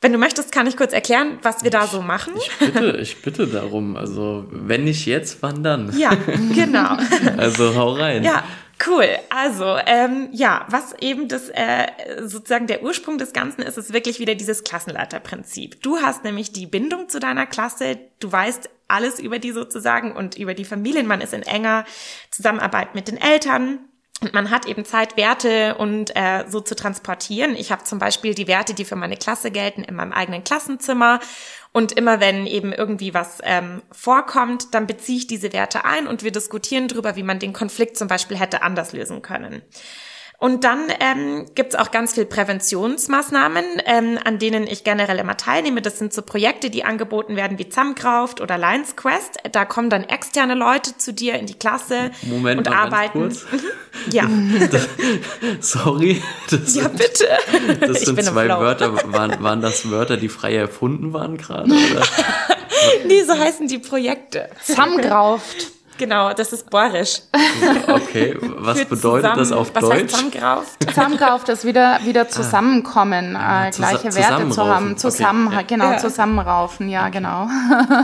Wenn 0.00 0.12
du 0.12 0.18
möchtest, 0.18 0.52
kann 0.52 0.66
ich 0.66 0.76
kurz 0.76 0.92
erklären, 0.92 1.38
was 1.42 1.64
wir 1.64 1.70
da 1.70 1.86
so 1.86 2.02
machen. 2.02 2.34
Ich 2.36 2.50
bitte, 2.58 2.98
ich 2.98 3.22
bitte 3.22 3.46
darum. 3.46 3.96
Also, 3.96 4.46
wenn 4.50 4.84
nicht 4.84 5.06
jetzt, 5.06 5.38
wann 5.42 5.62
dann? 5.62 5.98
Ja, 5.98 6.10
genau. 6.54 6.96
also, 7.36 7.74
hau 7.74 7.94
rein. 7.94 8.22
Ja, 8.22 8.44
Cool. 8.84 9.08
Also 9.30 9.78
ähm, 9.86 10.28
ja, 10.32 10.66
was 10.68 10.94
eben 11.00 11.28
das 11.28 11.48
äh, 11.48 11.86
sozusagen 12.22 12.66
der 12.66 12.82
Ursprung 12.82 13.16
des 13.16 13.32
Ganzen 13.32 13.62
ist, 13.62 13.78
ist 13.78 13.92
wirklich 13.92 14.20
wieder 14.20 14.34
dieses 14.34 14.64
Klassenleiterprinzip. 14.64 15.82
Du 15.82 15.98
hast 15.98 16.24
nämlich 16.24 16.52
die 16.52 16.66
Bindung 16.66 17.08
zu 17.08 17.18
deiner 17.18 17.46
Klasse, 17.46 17.98
du 18.20 18.30
weißt 18.30 18.68
alles 18.88 19.18
über 19.18 19.38
die 19.38 19.52
sozusagen 19.52 20.12
und 20.12 20.36
über 20.36 20.54
die 20.54 20.64
Familien. 20.64 21.06
Man 21.06 21.20
ist 21.20 21.32
in 21.32 21.42
enger 21.42 21.84
Zusammenarbeit 22.30 22.94
mit 22.94 23.08
den 23.08 23.16
Eltern. 23.16 23.78
Und 24.22 24.32
man 24.32 24.50
hat 24.50 24.64
eben 24.66 24.86
Zeit, 24.86 25.18
Werte 25.18 25.74
und 25.74 26.16
äh, 26.16 26.44
so 26.48 26.60
zu 26.60 26.74
transportieren. 26.74 27.54
Ich 27.54 27.70
habe 27.70 27.84
zum 27.84 27.98
Beispiel 27.98 28.32
die 28.32 28.46
Werte, 28.46 28.72
die 28.72 28.86
für 28.86 28.96
meine 28.96 29.18
Klasse 29.18 29.50
gelten, 29.50 29.84
in 29.84 29.94
meinem 29.94 30.12
eigenen 30.12 30.42
Klassenzimmer. 30.42 31.20
Und 31.76 31.92
immer 31.92 32.20
wenn 32.20 32.46
eben 32.46 32.72
irgendwie 32.72 33.12
was 33.12 33.40
ähm, 33.42 33.82
vorkommt, 33.92 34.72
dann 34.72 34.86
beziehe 34.86 35.18
ich 35.18 35.26
diese 35.26 35.52
Werte 35.52 35.84
ein 35.84 36.06
und 36.06 36.22
wir 36.22 36.32
diskutieren 36.32 36.88
darüber, 36.88 37.16
wie 37.16 37.22
man 37.22 37.38
den 37.38 37.52
Konflikt 37.52 37.98
zum 37.98 38.08
Beispiel 38.08 38.38
hätte 38.38 38.62
anders 38.62 38.94
lösen 38.94 39.20
können. 39.20 39.60
Und 40.38 40.64
dann 40.64 40.80
ähm, 41.00 41.46
gibt 41.54 41.72
es 41.72 41.78
auch 41.78 41.90
ganz 41.90 42.14
viel 42.14 42.26
Präventionsmaßnahmen, 42.26 43.64
ähm, 43.86 44.18
an 44.22 44.38
denen 44.38 44.66
ich 44.66 44.84
generell 44.84 45.18
immer 45.18 45.38
teilnehme. 45.38 45.80
Das 45.80 45.98
sind 45.98 46.12
so 46.12 46.20
Projekte, 46.20 46.68
die 46.68 46.84
angeboten 46.84 47.36
werden 47.36 47.58
wie 47.58 47.68
Zamkraft 47.70 48.42
oder 48.42 48.58
Lions 48.58 48.96
Quest. 48.96 49.38
Da 49.52 49.64
kommen 49.64 49.88
dann 49.88 50.04
externe 50.04 50.54
Leute 50.54 50.98
zu 50.98 51.14
dir 51.14 51.38
in 51.38 51.46
die 51.46 51.54
Klasse 51.54 52.10
Moment, 52.22 52.58
und 52.58 52.68
mal 52.68 52.84
arbeiten. 52.84 53.20
Ganz 53.20 53.46
kurz. 53.48 53.62
Mhm. 53.62 54.12
Ja. 54.12 54.28
Das, 54.70 54.88
sorry. 55.60 56.22
Das 56.50 56.74
ja, 56.74 56.82
sind, 56.82 56.98
bitte. 56.98 57.28
Das 57.80 58.02
sind 58.02 58.22
zwei 58.22 58.48
Wörter. 58.48 59.12
Waren, 59.12 59.42
waren 59.42 59.62
das 59.62 59.90
Wörter, 59.90 60.18
die 60.18 60.28
frei 60.28 60.54
erfunden 60.54 61.14
waren 61.14 61.38
gerade? 61.38 61.70
nee, 63.06 63.22
so 63.22 63.38
heißen 63.38 63.68
die 63.68 63.78
Projekte. 63.78 64.50
Zamkraft. 64.62 65.75
Genau, 65.98 66.32
das 66.32 66.52
ist 66.52 66.70
Borisch. 66.70 67.22
Okay, 67.88 68.36
was 68.40 68.80
Für 68.80 68.86
bedeutet 68.86 69.22
zusammen, 69.22 69.38
das 69.38 69.52
auf 69.52 69.74
was 69.74 69.82
Deutsch? 69.82 69.94
Heißt 69.94 70.10
zusammengerauft? 70.10 70.82
zusammengerauft 70.84 71.48
ist 71.48 71.64
wieder, 71.64 72.00
wieder 72.04 72.22
ah. 72.22 72.28
zusammenkommen, 72.28 73.36
äh, 73.36 73.70
gleiche 73.70 74.14
Werte 74.14 74.48
zu 74.50 74.66
haben. 74.66 74.96
Zusammen, 74.96 75.48
okay. 75.48 75.64
genau, 75.68 75.92
ja. 75.92 75.98
zusammenraufen, 75.98 76.88
ja, 76.88 77.08
genau. 77.08 77.48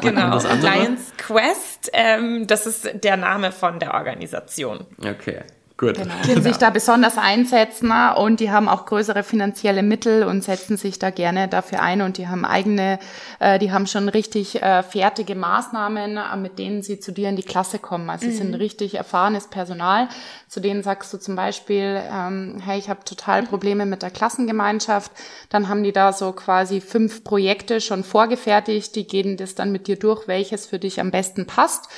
Genau, 0.00 0.38
Lions 0.38 1.12
Quest, 1.16 1.90
ähm, 1.92 2.46
das 2.46 2.66
ist 2.66 2.88
der 3.02 3.16
Name 3.16 3.52
von 3.52 3.78
der 3.78 3.94
Organisation. 3.94 4.86
Okay. 4.98 5.42
Gut. 5.82 5.96
Genau. 5.96 6.14
Die 6.24 6.40
sich 6.40 6.58
da 6.58 6.70
besonders 6.70 7.18
einsetzen 7.18 7.92
und 8.16 8.38
die 8.38 8.52
haben 8.52 8.68
auch 8.68 8.86
größere 8.86 9.24
finanzielle 9.24 9.82
Mittel 9.82 10.22
und 10.22 10.44
setzen 10.44 10.76
sich 10.76 11.00
da 11.00 11.10
gerne 11.10 11.48
dafür 11.48 11.82
ein 11.82 12.02
und 12.02 12.18
die 12.18 12.28
haben 12.28 12.44
eigene, 12.44 13.00
äh, 13.40 13.58
die 13.58 13.72
haben 13.72 13.88
schon 13.88 14.08
richtig 14.08 14.62
äh, 14.62 14.84
fertige 14.84 15.34
Maßnahmen, 15.34 16.18
äh, 16.18 16.36
mit 16.36 16.60
denen 16.60 16.82
sie 16.82 17.00
zu 17.00 17.10
dir 17.10 17.28
in 17.28 17.34
die 17.34 17.42
Klasse 17.42 17.80
kommen. 17.80 18.08
Also 18.10 18.26
sie 18.26 18.32
mhm. 18.32 18.36
sind 18.36 18.54
richtig 18.54 18.94
erfahrenes 18.94 19.48
Personal. 19.48 20.08
Zu 20.46 20.60
denen 20.60 20.84
sagst 20.84 21.12
du 21.12 21.18
zum 21.18 21.34
Beispiel, 21.34 22.00
ähm, 22.12 22.62
hey, 22.64 22.78
ich 22.78 22.88
habe 22.88 23.02
total 23.02 23.42
Probleme 23.42 23.84
mit 23.84 24.02
der 24.02 24.10
Klassengemeinschaft. 24.10 25.10
Dann 25.48 25.68
haben 25.68 25.82
die 25.82 25.92
da 25.92 26.12
so 26.12 26.30
quasi 26.30 26.80
fünf 26.80 27.24
Projekte 27.24 27.80
schon 27.80 28.04
vorgefertigt. 28.04 28.94
Die 28.94 29.08
gehen 29.08 29.36
das 29.36 29.56
dann 29.56 29.72
mit 29.72 29.88
dir 29.88 29.98
durch, 29.98 30.28
welches 30.28 30.64
für 30.64 30.78
dich 30.78 31.00
am 31.00 31.10
besten 31.10 31.44
passt. 31.44 31.88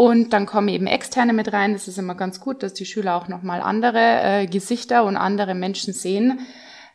Und 0.00 0.32
dann 0.32 0.46
kommen 0.46 0.68
eben 0.68 0.86
Externe 0.86 1.34
mit 1.34 1.52
rein. 1.52 1.74
Das 1.74 1.86
ist 1.86 1.98
immer 1.98 2.14
ganz 2.14 2.40
gut, 2.40 2.62
dass 2.62 2.72
die 2.72 2.86
Schüler 2.86 3.16
auch 3.16 3.28
nochmal 3.28 3.60
andere 3.60 3.98
äh, 4.22 4.46
Gesichter 4.46 5.04
und 5.04 5.18
andere 5.18 5.54
Menschen 5.54 5.92
sehen, 5.92 6.40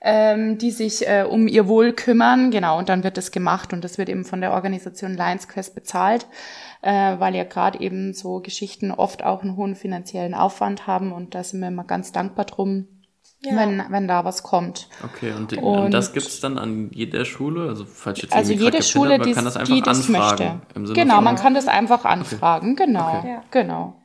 ähm, 0.01 0.57
die 0.57 0.71
sich 0.71 1.07
äh, 1.07 1.23
um 1.29 1.47
ihr 1.47 1.67
Wohl 1.67 1.93
kümmern. 1.93 2.49
Genau, 2.49 2.79
und 2.79 2.89
dann 2.89 3.03
wird 3.03 3.17
das 3.17 3.29
gemacht 3.29 3.73
und 3.73 3.83
das 3.83 3.99
wird 3.99 4.09
eben 4.09 4.25
von 4.25 4.41
der 4.41 4.53
Organisation 4.53 5.13
Lions 5.13 5.47
Quest 5.47 5.75
bezahlt, 5.75 6.25
äh, 6.81 7.19
weil 7.19 7.35
ja 7.35 7.43
gerade 7.43 7.79
eben 7.79 8.15
so 8.15 8.39
Geschichten 8.39 8.89
oft 8.89 9.23
auch 9.23 9.43
einen 9.43 9.55
hohen 9.55 9.75
finanziellen 9.75 10.33
Aufwand 10.33 10.87
haben 10.87 11.11
und 11.11 11.35
da 11.35 11.43
sind 11.43 11.59
wir 11.59 11.67
immer 11.67 11.83
ganz 11.83 12.11
dankbar 12.11 12.45
drum, 12.45 12.87
ja. 13.51 13.57
wenn, 13.57 13.83
wenn 13.89 14.07
da 14.07 14.25
was 14.25 14.43
kommt. 14.43 14.87
Okay, 15.03 15.31
und, 15.31 15.51
die, 15.51 15.57
und, 15.57 15.91
das 15.91 16.13
gibt 16.13 16.27
es 16.27 16.39
dann 16.39 16.57
an 16.57 16.89
jeder 16.91 17.25
Schule? 17.25 17.69
Also, 17.69 17.85
falls 17.85 18.21
jetzt 18.21 18.33
also 18.33 18.53
jede 18.53 18.81
Schule, 18.83 19.19
die, 19.19 19.33
kann 19.33 19.45
das 19.45 19.57
einfach 19.57 19.73
die 19.73 19.81
das 19.81 20.07
möchte. 20.09 20.61
genau, 20.93 21.21
man 21.21 21.35
kann 21.35 21.53
das 21.53 21.67
einfach 21.67 22.05
anfragen, 22.05 22.73
okay. 22.73 22.85
genau, 22.85 23.19
okay. 23.19 23.37
genau. 23.51 24.01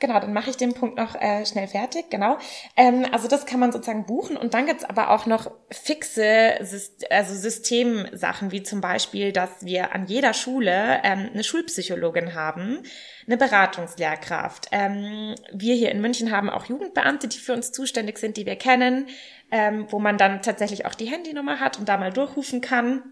Genau, 0.00 0.18
dann 0.18 0.32
mache 0.32 0.48
ich 0.48 0.56
den 0.56 0.72
Punkt 0.72 0.96
noch 0.96 1.14
äh, 1.14 1.44
schnell 1.44 1.68
fertig, 1.68 2.08
genau. 2.08 2.38
Ähm, 2.74 3.06
also 3.12 3.28
das 3.28 3.44
kann 3.44 3.60
man 3.60 3.70
sozusagen 3.70 4.06
buchen 4.06 4.38
und 4.38 4.54
dann 4.54 4.64
gibt's 4.64 4.84
aber 4.84 5.10
auch 5.10 5.26
noch 5.26 5.50
fixe 5.70 6.54
Syst 6.62 7.12
also 7.12 7.34
Systemsachen, 7.34 8.50
wie 8.50 8.62
zum 8.62 8.80
Beispiel, 8.80 9.30
dass 9.30 9.50
wir 9.62 9.94
an 9.94 10.06
jeder 10.06 10.32
Schule 10.32 11.00
ähm, 11.04 11.28
eine 11.34 11.44
Schulpsychologin 11.44 12.34
haben, 12.34 12.82
eine 13.26 13.36
Beratungslehrkraft. 13.36 14.68
Ähm, 14.72 15.34
wir 15.52 15.74
hier 15.74 15.90
in 15.90 16.00
München 16.00 16.30
haben 16.30 16.48
auch 16.48 16.64
Jugendbeamte, 16.64 17.28
die 17.28 17.38
für 17.38 17.52
uns 17.52 17.70
zuständig 17.70 18.16
sind, 18.16 18.38
die 18.38 18.46
wir 18.46 18.56
kennen, 18.56 19.06
ähm, 19.50 19.86
wo 19.90 19.98
man 19.98 20.16
dann 20.16 20.40
tatsächlich 20.40 20.86
auch 20.86 20.94
die 20.94 21.10
Handynummer 21.10 21.60
hat 21.60 21.78
und 21.78 21.90
da 21.90 21.98
mal 21.98 22.12
durchrufen 22.12 22.62
kann. 22.62 23.02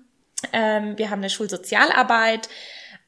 Ähm, 0.54 0.96
wir 0.96 1.10
haben 1.10 1.20
eine 1.20 1.30
Schulsozialarbeit, 1.30 2.48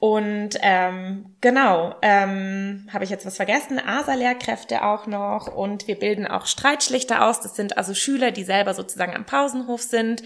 und 0.00 0.52
ähm, 0.62 1.26
genau, 1.42 1.94
ähm, 2.00 2.88
habe 2.90 3.04
ich 3.04 3.10
jetzt 3.10 3.26
was 3.26 3.36
vergessen? 3.36 3.78
ASA-Lehrkräfte 3.78 4.82
auch 4.82 5.06
noch 5.06 5.54
und 5.54 5.88
wir 5.88 5.98
bilden 5.98 6.26
auch 6.26 6.46
Streitschlichter 6.46 7.26
aus. 7.26 7.42
Das 7.42 7.54
sind 7.54 7.76
also 7.76 7.92
Schüler, 7.92 8.30
die 8.30 8.44
selber 8.44 8.72
sozusagen 8.72 9.14
am 9.14 9.26
Pausenhof 9.26 9.82
sind 9.82 10.22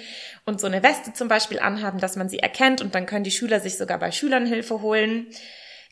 und 0.47 0.61
so 0.61 0.69
eine 0.69 0.85
Weste 0.85 1.13
zum 1.13 1.27
Beispiel 1.27 1.59
anhaben, 1.59 1.99
dass 1.99 2.15
man 2.15 2.29
sie 2.29 2.39
erkennt 2.39 2.83
und 2.83 2.95
dann 2.95 3.07
können 3.07 3.25
die 3.25 3.33
Schüler 3.33 3.59
sich 3.59 3.77
sogar 3.77 3.99
bei 3.99 4.13
Schülern 4.13 4.47
Hilfe 4.47 4.81
holen. 4.81 5.27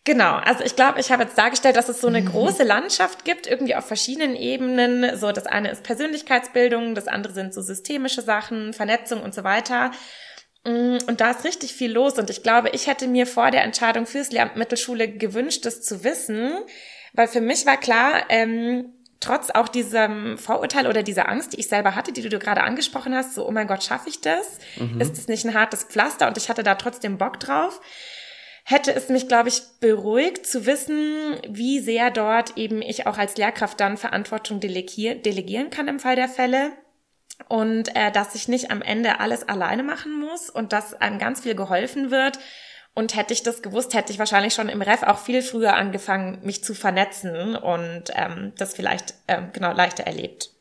Genau, 0.04 0.34
also 0.34 0.62
ich 0.62 0.76
glaube, 0.76 1.00
ich 1.00 1.10
habe 1.10 1.24
jetzt 1.24 1.36
dargestellt, 1.36 1.74
dass 1.74 1.88
es 1.88 2.00
so 2.00 2.06
eine 2.06 2.20
mhm. 2.20 2.26
große 2.26 2.62
Landschaft 2.62 3.24
gibt, 3.24 3.48
irgendwie 3.48 3.74
auf 3.74 3.86
verschiedenen 3.86 4.36
Ebenen. 4.36 5.18
So, 5.18 5.32
das 5.32 5.46
eine 5.46 5.72
ist 5.72 5.82
Persönlichkeitsbildung, 5.82 6.94
das 6.94 7.08
andere 7.08 7.32
sind 7.32 7.52
so 7.52 7.62
systemische 7.62 8.22
Sachen, 8.22 8.74
Vernetzung 8.74 9.22
und 9.24 9.34
so 9.34 9.42
weiter. 9.42 9.90
Mm, 10.64 10.98
und 11.06 11.20
da 11.20 11.30
ist 11.30 11.44
richtig 11.44 11.72
viel 11.72 11.92
los. 11.92 12.18
Und 12.18 12.30
ich 12.30 12.42
glaube, 12.42 12.70
ich 12.70 12.86
hätte 12.86 13.08
mir 13.08 13.26
vor 13.26 13.50
der 13.50 13.64
Entscheidung 13.64 14.06
fürs 14.06 14.30
Lehramt 14.30 14.56
Mittelschule 14.56 15.08
gewünscht, 15.08 15.64
das 15.64 15.82
zu 15.82 16.04
wissen. 16.04 16.52
Weil 17.12 17.28
für 17.28 17.40
mich 17.40 17.66
war 17.66 17.76
klar, 17.76 18.24
ähm, 18.28 18.92
trotz 19.20 19.50
auch 19.50 19.68
diesem 19.68 20.38
Vorurteil 20.38 20.86
oder 20.86 21.02
dieser 21.02 21.28
Angst, 21.28 21.52
die 21.52 21.60
ich 21.60 21.68
selber 21.68 21.94
hatte, 21.94 22.12
die 22.12 22.28
du 22.28 22.38
gerade 22.38 22.62
angesprochen 22.62 23.14
hast, 23.14 23.34
so, 23.34 23.46
oh 23.46 23.50
mein 23.50 23.66
Gott, 23.66 23.84
schaffe 23.84 24.08
ich 24.08 24.20
das? 24.20 24.58
Mhm. 24.76 25.00
Ist 25.00 25.18
das 25.18 25.28
nicht 25.28 25.44
ein 25.44 25.54
hartes 25.54 25.84
Pflaster? 25.84 26.26
Und 26.26 26.36
ich 26.36 26.48
hatte 26.48 26.62
da 26.62 26.74
trotzdem 26.74 27.18
Bock 27.18 27.38
drauf. 27.40 27.80
Hätte 28.64 28.94
es 28.94 29.08
mich, 29.08 29.26
glaube 29.26 29.48
ich, 29.48 29.60
beruhigt 29.80 30.46
zu 30.46 30.66
wissen, 30.66 31.36
wie 31.48 31.80
sehr 31.80 32.10
dort 32.10 32.56
eben 32.56 32.80
ich 32.80 33.06
auch 33.08 33.18
als 33.18 33.36
Lehrkraft 33.36 33.80
dann 33.80 33.96
Verantwortung 33.96 34.60
delegieren 34.60 35.70
kann 35.70 35.88
im 35.88 35.98
Fall 35.98 36.14
der 36.14 36.28
Fälle 36.28 36.72
und 37.48 37.94
äh, 37.96 38.10
dass 38.12 38.34
ich 38.34 38.48
nicht 38.48 38.70
am 38.70 38.82
Ende 38.82 39.20
alles 39.20 39.48
alleine 39.48 39.82
machen 39.82 40.18
muss 40.18 40.50
und 40.50 40.72
dass 40.72 40.94
einem 40.94 41.18
ganz 41.18 41.40
viel 41.40 41.54
geholfen 41.54 42.10
wird. 42.10 42.38
Und 42.94 43.16
hätte 43.16 43.32
ich 43.32 43.42
das 43.42 43.62
gewusst, 43.62 43.94
hätte 43.94 44.12
ich 44.12 44.18
wahrscheinlich 44.18 44.52
schon 44.52 44.68
im 44.68 44.82
Ref 44.82 45.02
auch 45.02 45.18
viel 45.18 45.40
früher 45.40 45.74
angefangen, 45.74 46.40
mich 46.42 46.62
zu 46.62 46.74
vernetzen 46.74 47.56
und 47.56 48.04
ähm, 48.14 48.52
das 48.58 48.74
vielleicht 48.74 49.14
ähm, 49.28 49.48
genau 49.54 49.72
leichter 49.72 50.04
erlebt. 50.04 50.51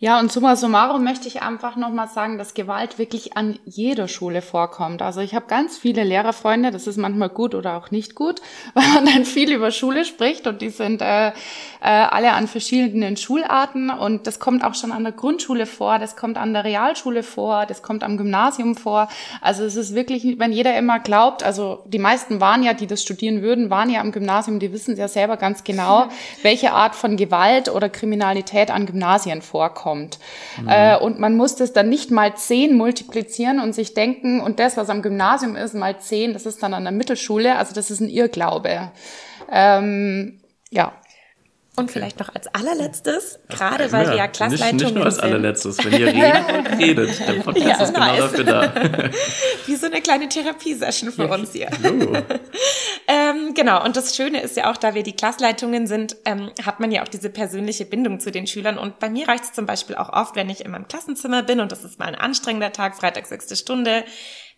Ja, 0.00 0.20
und 0.20 0.30
summa 0.30 0.54
summarum 0.54 1.02
möchte 1.02 1.26
ich 1.26 1.42
einfach 1.42 1.74
nochmal 1.74 2.06
sagen, 2.06 2.38
dass 2.38 2.54
Gewalt 2.54 3.00
wirklich 3.00 3.36
an 3.36 3.58
jeder 3.64 4.06
Schule 4.06 4.42
vorkommt. 4.42 5.02
Also 5.02 5.20
ich 5.20 5.34
habe 5.34 5.46
ganz 5.48 5.76
viele 5.76 6.04
Lehrerfreunde, 6.04 6.70
das 6.70 6.86
ist 6.86 6.98
manchmal 6.98 7.30
gut 7.30 7.52
oder 7.52 7.76
auch 7.76 7.90
nicht 7.90 8.14
gut, 8.14 8.40
weil 8.74 8.86
man 8.94 9.06
dann 9.06 9.24
viel 9.24 9.52
über 9.52 9.72
Schule 9.72 10.04
spricht 10.04 10.46
und 10.46 10.62
die 10.62 10.68
sind 10.68 11.02
äh, 11.02 11.30
äh, 11.30 11.32
alle 11.80 12.34
an 12.34 12.46
verschiedenen 12.46 13.16
Schularten 13.16 13.90
und 13.90 14.28
das 14.28 14.38
kommt 14.38 14.62
auch 14.62 14.76
schon 14.76 14.92
an 14.92 15.02
der 15.02 15.14
Grundschule 15.14 15.66
vor, 15.66 15.98
das 15.98 16.14
kommt 16.14 16.38
an 16.38 16.52
der 16.52 16.62
Realschule 16.62 17.24
vor, 17.24 17.66
das 17.66 17.82
kommt 17.82 18.04
am 18.04 18.18
Gymnasium 18.18 18.76
vor. 18.76 19.08
Also 19.40 19.64
es 19.64 19.74
ist 19.74 19.96
wirklich, 19.96 20.38
wenn 20.38 20.52
jeder 20.52 20.78
immer 20.78 21.00
glaubt, 21.00 21.42
also 21.42 21.82
die 21.86 21.98
meisten 21.98 22.40
waren 22.40 22.62
ja, 22.62 22.72
die 22.72 22.86
das 22.86 23.02
studieren 23.02 23.42
würden, 23.42 23.68
waren 23.68 23.90
ja 23.90 24.00
am 24.00 24.12
Gymnasium, 24.12 24.60
die 24.60 24.72
wissen 24.72 24.96
ja 24.96 25.08
selber 25.08 25.36
ganz 25.36 25.64
genau, 25.64 26.06
welche 26.42 26.70
Art 26.70 26.94
von 26.94 27.16
Gewalt 27.16 27.68
oder 27.68 27.88
Kriminalität 27.88 28.70
an 28.70 28.86
Gymnasien 28.86 29.42
vorkommt 29.42 29.87
kommt. 29.88 30.18
Mhm. 30.60 30.68
Äh, 30.68 30.96
und 30.98 31.18
man 31.18 31.36
muss 31.36 31.56
das 31.56 31.72
dann 31.72 31.88
nicht 31.88 32.10
mal 32.10 32.36
zehn 32.36 32.76
multiplizieren 32.76 33.60
und 33.60 33.74
sich 33.74 33.94
denken, 33.94 34.40
und 34.40 34.58
das, 34.58 34.76
was 34.76 34.90
am 34.90 35.02
Gymnasium 35.02 35.56
ist, 35.56 35.74
mal 35.74 35.98
zehn, 35.98 36.32
das 36.32 36.46
ist 36.46 36.62
dann 36.62 36.74
an 36.74 36.84
der 36.84 36.92
Mittelschule. 36.92 37.56
Also 37.56 37.74
das 37.74 37.90
ist 37.90 38.00
ein 38.00 38.08
Irrglaube. 38.08 38.90
Ähm, 39.50 40.40
ja. 40.70 40.92
Und 41.78 41.92
vielleicht 41.92 42.18
noch 42.18 42.34
als 42.34 42.48
allerletztes, 42.48 43.38
gerade 43.48 43.92
weil 43.92 44.04
ja, 44.06 44.10
wir 44.10 44.16
ja 44.16 44.28
Klassleitungen 44.28 44.76
nicht, 44.76 44.84
nicht 44.84 44.94
nur 44.96 45.04
als 45.04 45.18
allerletztes, 45.20 45.84
wenn 45.84 45.92
ihr 45.92 46.08
redet, 46.08 46.78
redet. 46.78 47.28
Der 47.28 47.32
Podcast 47.42 47.66
ja, 47.66 47.84
ist 47.84 47.94
genau 47.94 48.06
nice. 48.06 48.18
dafür 48.18 48.44
da. 48.44 48.74
Wie 49.66 49.76
so 49.76 49.86
eine 49.86 50.00
kleine 50.00 50.28
Therapiesession 50.28 51.12
für 51.12 51.28
uns 51.28 51.52
hier. 51.52 51.70
ähm, 53.06 53.54
genau, 53.54 53.84
und 53.84 53.96
das 53.96 54.16
Schöne 54.16 54.40
ist 54.40 54.56
ja 54.56 54.70
auch, 54.70 54.76
da 54.76 54.94
wir 54.94 55.04
die 55.04 55.14
Klassleitungen 55.14 55.86
sind, 55.86 56.16
ähm, 56.24 56.50
hat 56.66 56.80
man 56.80 56.90
ja 56.90 57.02
auch 57.04 57.08
diese 57.08 57.30
persönliche 57.30 57.84
Bindung 57.84 58.18
zu 58.18 58.32
den 58.32 58.48
Schülern. 58.48 58.76
Und 58.76 58.98
bei 58.98 59.08
mir 59.08 59.28
reicht 59.28 59.44
es 59.44 59.52
zum 59.52 59.66
Beispiel 59.66 59.94
auch 59.94 60.12
oft, 60.12 60.34
wenn 60.34 60.50
ich 60.50 60.64
in 60.64 60.72
meinem 60.72 60.88
Klassenzimmer 60.88 61.44
bin 61.44 61.60
und 61.60 61.70
das 61.70 61.84
ist 61.84 61.98
mal 61.98 62.06
ein 62.06 62.16
anstrengender 62.16 62.72
Tag, 62.72 62.96
Freitag, 62.96 63.26
sechste 63.26 63.54
Stunde, 63.54 64.04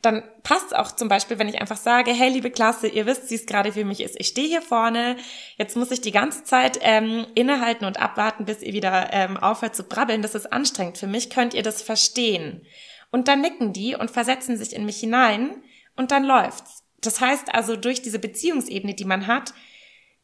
dann 0.02 0.22
passt 0.42 0.74
auch 0.74 0.92
zum 0.92 1.08
Beispiel, 1.08 1.38
wenn 1.38 1.48
ich 1.48 1.60
einfach 1.60 1.76
sage, 1.76 2.12
hey, 2.12 2.30
liebe 2.30 2.50
Klasse, 2.50 2.88
ihr 2.88 3.06
wisst, 3.06 3.30
wie 3.30 3.34
es 3.34 3.46
gerade 3.46 3.72
für 3.72 3.84
mich 3.84 4.00
ist. 4.00 4.16
Ich 4.18 4.28
stehe 4.28 4.48
hier 4.48 4.62
vorne, 4.62 5.16
jetzt 5.58 5.76
muss 5.76 5.90
ich 5.90 6.00
die 6.00 6.10
ganze 6.10 6.42
Zeit 6.44 6.78
ähm, 6.80 7.26
innehalten 7.34 7.84
und 7.84 8.00
abwarten, 8.00 8.46
bis 8.46 8.62
ihr 8.62 8.72
wieder 8.72 9.12
ähm, 9.12 9.36
aufhört 9.36 9.76
zu 9.76 9.84
brabbeln. 9.84 10.22
Das 10.22 10.34
ist 10.34 10.52
anstrengend 10.52 10.96
für 10.96 11.06
mich. 11.06 11.28
Könnt 11.28 11.52
ihr 11.52 11.62
das 11.62 11.82
verstehen? 11.82 12.66
Und 13.10 13.28
dann 13.28 13.42
nicken 13.42 13.72
die 13.72 13.94
und 13.94 14.10
versetzen 14.10 14.56
sich 14.56 14.74
in 14.74 14.86
mich 14.86 15.00
hinein 15.00 15.62
und 15.96 16.12
dann 16.12 16.24
läuft's. 16.24 16.82
Das 17.02 17.20
heißt 17.20 17.54
also, 17.54 17.76
durch 17.76 18.02
diese 18.02 18.18
Beziehungsebene, 18.18 18.94
die 18.94 19.04
man 19.04 19.26
hat, 19.26 19.52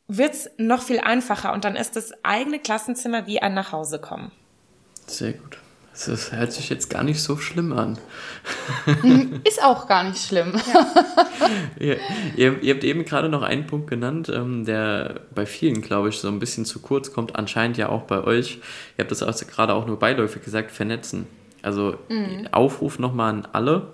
wird's 0.09 0.49
noch 0.57 0.83
viel 0.83 1.01
einfacher 1.01 1.53
und 1.53 1.65
dann 1.65 1.77
ist 1.77 1.97
das 1.97 2.13
eigene 2.25 2.61
Klassenzimmer 2.61 3.27
wie 3.27 3.43
ein 3.43 3.55
Nachhausekommen. 3.55 4.31
Sehr 5.07 5.33
gut. 5.33 5.59
Das 6.05 6.33
hört 6.33 6.53
sich 6.53 6.69
jetzt 6.69 6.91
gar 6.91 7.03
nicht 7.03 7.23
so 7.23 7.39
schlimm 7.39 7.73
an. 7.73 7.99
Mhm, 9.03 9.41
ist 9.45 9.63
auch 9.63 9.89
gar 9.89 10.05
nicht 10.05 10.19
schlimm. 10.19 10.53
Ja. 10.73 10.87
ihr, 11.79 11.97
ihr, 12.37 12.63
ihr, 12.63 12.75
habt 12.75 12.85
eben 12.85 13.05
gerade 13.05 13.29
noch 13.29 13.43
einen 13.43 13.67
Punkt 13.67 13.89
genannt, 13.89 14.29
ähm, 14.29 14.65
der 14.65 15.23
bei 15.35 15.47
vielen, 15.47 15.81
glaube 15.81 16.11
ich, 16.11 16.19
so 16.19 16.29
ein 16.29 16.39
bisschen 16.39 16.65
zu 16.67 16.81
kurz 16.81 17.13
kommt. 17.13 17.37
Anscheinend 17.37 17.79
ja 17.79 17.89
auch 17.89 18.03
bei 18.03 18.23
euch. 18.23 18.59
Ihr 18.97 19.05
habt 19.05 19.11
das 19.11 19.23
auch 19.23 19.35
gerade 19.49 19.73
auch 19.73 19.87
nur 19.87 19.99
beiläufig 19.99 20.45
gesagt, 20.45 20.71
vernetzen. 20.71 21.27
Also 21.63 21.99
mhm. 22.09 22.49
Aufruf 22.53 22.99
nochmal 22.99 23.31
an 23.31 23.49
alle, 23.53 23.89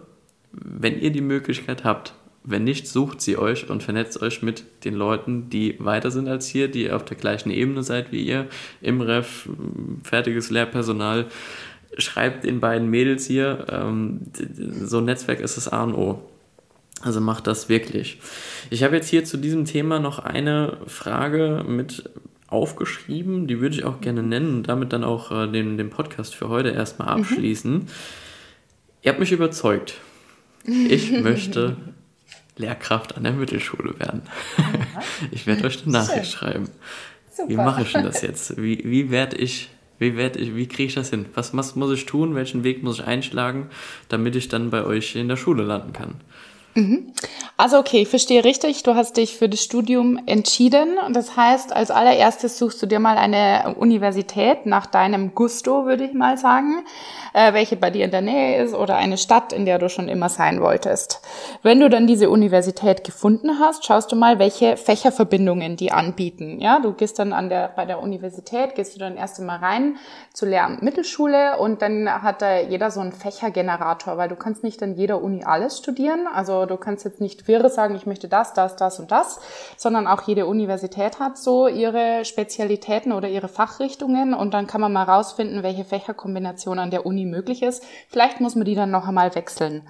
wenn 0.52 1.00
ihr 1.00 1.10
die 1.10 1.20
Möglichkeit 1.20 1.84
habt, 1.84 2.14
wenn 2.44 2.64
nicht, 2.64 2.88
sucht 2.88 3.20
sie 3.20 3.38
euch 3.38 3.70
und 3.70 3.82
vernetzt 3.82 4.20
euch 4.20 4.42
mit 4.42 4.64
den 4.84 4.94
Leuten, 4.94 5.48
die 5.48 5.76
weiter 5.78 6.10
sind 6.10 6.28
als 6.28 6.48
hier, 6.48 6.68
die 6.68 6.90
auf 6.90 7.04
der 7.04 7.16
gleichen 7.16 7.50
Ebene 7.50 7.82
seid 7.84 8.10
wie 8.10 8.24
ihr, 8.24 8.48
im 8.80 9.00
Ref, 9.00 9.48
fertiges 10.02 10.50
Lehrpersonal 10.50 11.26
schreibt 11.98 12.44
den 12.44 12.60
beiden 12.60 12.88
Mädels 12.88 13.26
hier, 13.26 13.66
ähm, 13.68 14.20
so 14.82 14.98
ein 14.98 15.04
Netzwerk 15.04 15.40
ist 15.40 15.56
das 15.56 15.68
A 15.68 15.84
und 15.84 15.94
O. 15.94 16.22
Also 17.02 17.20
macht 17.20 17.46
das 17.46 17.68
wirklich. 17.68 18.18
Ich 18.70 18.84
habe 18.84 18.96
jetzt 18.96 19.08
hier 19.08 19.24
zu 19.24 19.36
diesem 19.36 19.64
Thema 19.64 19.98
noch 19.98 20.20
eine 20.20 20.78
Frage 20.86 21.64
mit 21.66 22.08
aufgeschrieben, 22.46 23.46
die 23.46 23.60
würde 23.60 23.74
ich 23.74 23.84
auch 23.84 24.00
gerne 24.00 24.22
nennen 24.22 24.56
und 24.56 24.68
damit 24.68 24.92
dann 24.92 25.04
auch 25.04 25.32
äh, 25.32 25.50
den, 25.50 25.78
den 25.78 25.90
Podcast 25.90 26.34
für 26.34 26.48
heute 26.48 26.68
erstmal 26.68 27.16
mhm. 27.16 27.22
abschließen. 27.22 27.72
Mhm. 27.72 27.86
Ihr 29.02 29.10
habt 29.10 29.20
mich 29.20 29.32
überzeugt. 29.32 29.94
Ich 30.64 31.10
möchte 31.22 31.76
Lehrkraft 32.56 33.16
an 33.16 33.24
der 33.24 33.32
Mittelschule 33.32 33.98
werden. 33.98 34.22
ich 35.30 35.46
werde 35.46 35.64
euch 35.64 35.82
eine 35.82 35.92
Nachricht 35.92 36.30
schreiben. 36.30 36.68
Super. 37.30 37.48
Wie 37.48 37.56
mache 37.56 37.82
ich 37.82 37.92
denn 37.92 38.04
das 38.04 38.22
jetzt? 38.22 38.56
Wie, 38.58 38.82
wie 38.84 39.10
werde 39.10 39.36
ich, 39.36 39.70
wie 40.02 40.16
wie 40.16 40.66
kriege 40.66 40.88
ich 40.88 40.94
das 40.94 41.10
hin? 41.10 41.26
Was, 41.34 41.56
was 41.56 41.76
muss 41.76 41.92
ich 41.92 42.06
tun? 42.06 42.34
Welchen 42.34 42.64
Weg 42.64 42.82
muss 42.82 42.98
ich 42.98 43.06
einschlagen, 43.06 43.68
damit 44.08 44.36
ich 44.36 44.48
dann 44.48 44.70
bei 44.70 44.84
euch 44.84 45.16
in 45.16 45.28
der 45.28 45.36
Schule 45.36 45.62
landen 45.62 45.92
kann? 45.92 46.14
Mhm. 46.74 47.12
Also 47.56 47.78
okay, 47.78 48.02
ich 48.02 48.08
verstehe 48.08 48.44
richtig. 48.44 48.82
Du 48.82 48.94
hast 48.94 49.16
dich 49.16 49.36
für 49.36 49.48
das 49.48 49.62
Studium 49.62 50.18
entschieden. 50.26 50.96
Das 51.12 51.36
heißt, 51.36 51.72
als 51.72 51.90
allererstes 51.90 52.58
suchst 52.58 52.80
du 52.82 52.86
dir 52.86 52.98
mal 52.98 53.18
eine 53.18 53.74
Universität 53.78 54.66
nach 54.66 54.86
deinem 54.86 55.34
Gusto, 55.34 55.84
würde 55.84 56.04
ich 56.04 56.14
mal 56.14 56.38
sagen 56.38 56.84
äh, 57.32 57.52
welche 57.52 57.76
bei 57.76 57.90
dir 57.90 58.04
in 58.04 58.10
der 58.10 58.20
Nähe 58.20 58.62
ist 58.62 58.74
oder 58.74 58.96
eine 58.96 59.18
Stadt, 59.18 59.52
in 59.52 59.64
der 59.64 59.78
du 59.78 59.88
schon 59.88 60.08
immer 60.08 60.28
sein 60.28 60.60
wolltest. 60.60 61.20
Wenn 61.62 61.80
du 61.80 61.88
dann 61.88 62.06
diese 62.06 62.30
Universität 62.30 63.04
gefunden 63.04 63.58
hast, 63.58 63.84
schaust 63.84 64.12
du 64.12 64.16
mal, 64.16 64.38
welche 64.38 64.76
Fächerverbindungen 64.76 65.76
die 65.76 65.92
anbieten. 65.92 66.60
Ja, 66.60 66.80
du 66.80 66.92
gehst 66.92 67.18
dann 67.18 67.32
an 67.32 67.48
der, 67.48 67.68
bei 67.74 67.84
der 67.84 68.00
Universität, 68.00 68.74
gehst 68.74 68.94
du 68.94 68.98
dann 68.98 69.16
erst 69.16 69.40
einmal 69.40 69.58
rein 69.58 69.96
zur 70.32 70.48
Lehramt 70.48 70.82
Mittelschule 70.82 71.58
und 71.58 71.82
dann 71.82 72.08
hat 72.22 72.42
da 72.42 72.60
jeder 72.60 72.90
so 72.90 73.00
einen 73.00 73.12
Fächergenerator, 73.12 74.16
weil 74.16 74.28
du 74.28 74.36
kannst 74.36 74.62
nicht 74.62 74.82
an 74.82 74.94
jeder 74.94 75.22
Uni 75.22 75.44
alles 75.44 75.78
studieren. 75.78 76.26
Also 76.32 76.61
du 76.66 76.76
kannst 76.76 77.04
jetzt 77.04 77.20
nicht 77.20 77.48
wirre 77.48 77.70
sagen, 77.70 77.94
ich 77.94 78.06
möchte 78.06 78.28
das, 78.28 78.52
das, 78.54 78.76
das 78.76 78.98
und 78.98 79.10
das, 79.10 79.40
sondern 79.76 80.06
auch 80.06 80.22
jede 80.22 80.46
Universität 80.46 81.18
hat 81.18 81.38
so 81.38 81.68
ihre 81.68 82.24
Spezialitäten 82.24 83.12
oder 83.12 83.28
ihre 83.28 83.48
Fachrichtungen 83.48 84.34
und 84.34 84.54
dann 84.54 84.66
kann 84.66 84.80
man 84.80 84.92
mal 84.92 85.04
rausfinden, 85.04 85.62
welche 85.62 85.84
Fächerkombination 85.84 86.78
an 86.78 86.90
der 86.90 87.06
Uni 87.06 87.24
möglich 87.24 87.62
ist. 87.62 87.84
Vielleicht 88.08 88.40
muss 88.40 88.54
man 88.54 88.64
die 88.64 88.74
dann 88.74 88.90
noch 88.90 89.08
einmal 89.08 89.34
wechseln. 89.34 89.82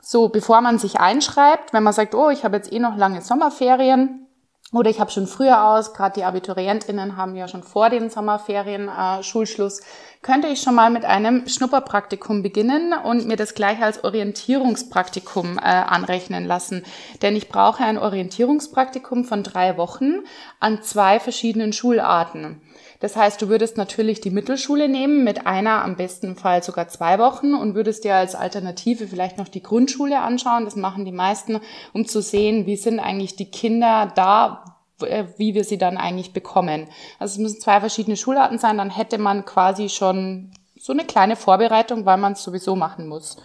So, 0.00 0.28
bevor 0.28 0.60
man 0.60 0.78
sich 0.78 1.00
einschreibt, 1.00 1.72
wenn 1.72 1.82
man 1.82 1.92
sagt, 1.92 2.14
oh, 2.14 2.30
ich 2.30 2.44
habe 2.44 2.56
jetzt 2.56 2.72
eh 2.72 2.78
noch 2.78 2.96
lange 2.96 3.22
Sommerferien, 3.22 4.25
oder 4.72 4.90
ich 4.90 4.98
habe 4.98 5.12
schon 5.12 5.28
früher 5.28 5.64
aus, 5.64 5.94
gerade 5.94 6.14
die 6.14 6.24
Abiturientinnen 6.24 7.16
haben 7.16 7.36
ja 7.36 7.46
schon 7.46 7.62
vor 7.62 7.88
den 7.88 8.10
Sommerferien 8.10 8.88
äh, 8.88 9.22
Schulschluss, 9.22 9.80
könnte 10.22 10.48
ich 10.48 10.60
schon 10.60 10.74
mal 10.74 10.90
mit 10.90 11.04
einem 11.04 11.46
Schnupperpraktikum 11.46 12.42
beginnen 12.42 12.92
und 12.92 13.26
mir 13.26 13.36
das 13.36 13.54
gleich 13.54 13.80
als 13.80 14.02
Orientierungspraktikum 14.02 15.58
äh, 15.58 15.62
anrechnen 15.62 16.44
lassen. 16.44 16.84
Denn 17.22 17.36
ich 17.36 17.48
brauche 17.48 17.84
ein 17.84 17.96
Orientierungspraktikum 17.96 19.24
von 19.24 19.44
drei 19.44 19.76
Wochen 19.76 20.24
an 20.58 20.82
zwei 20.82 21.20
verschiedenen 21.20 21.72
Schularten. 21.72 22.60
Das 23.00 23.16
heißt, 23.16 23.40
du 23.42 23.48
würdest 23.48 23.76
natürlich 23.76 24.20
die 24.20 24.30
Mittelschule 24.30 24.88
nehmen 24.88 25.24
mit 25.24 25.46
einer, 25.46 25.84
am 25.84 25.96
besten 25.96 26.36
Fall 26.36 26.62
sogar 26.62 26.88
zwei 26.88 27.18
Wochen 27.18 27.54
und 27.54 27.74
würdest 27.74 28.04
dir 28.04 28.14
als 28.14 28.34
Alternative 28.34 29.06
vielleicht 29.06 29.38
noch 29.38 29.48
die 29.48 29.62
Grundschule 29.62 30.20
anschauen. 30.20 30.64
Das 30.64 30.76
machen 30.76 31.04
die 31.04 31.12
meisten, 31.12 31.60
um 31.92 32.06
zu 32.06 32.22
sehen, 32.22 32.66
wie 32.66 32.76
sind 32.76 33.00
eigentlich 33.00 33.36
die 33.36 33.50
Kinder 33.50 34.12
da, 34.14 34.64
äh, 35.02 35.24
wie 35.36 35.54
wir 35.54 35.64
sie 35.64 35.78
dann 35.78 35.98
eigentlich 35.98 36.32
bekommen. 36.32 36.88
Also 37.18 37.34
es 37.34 37.38
müssen 37.38 37.60
zwei 37.60 37.80
verschiedene 37.80 38.16
Schularten 38.16 38.58
sein, 38.58 38.78
dann 38.78 38.90
hätte 38.90 39.18
man 39.18 39.44
quasi 39.44 39.88
schon 39.88 40.52
so 40.78 40.92
eine 40.92 41.04
kleine 41.04 41.36
Vorbereitung, 41.36 42.06
weil 42.06 42.16
man 42.16 42.32
es 42.32 42.42
sowieso 42.42 42.76
machen 42.76 43.08
muss. 43.08 43.36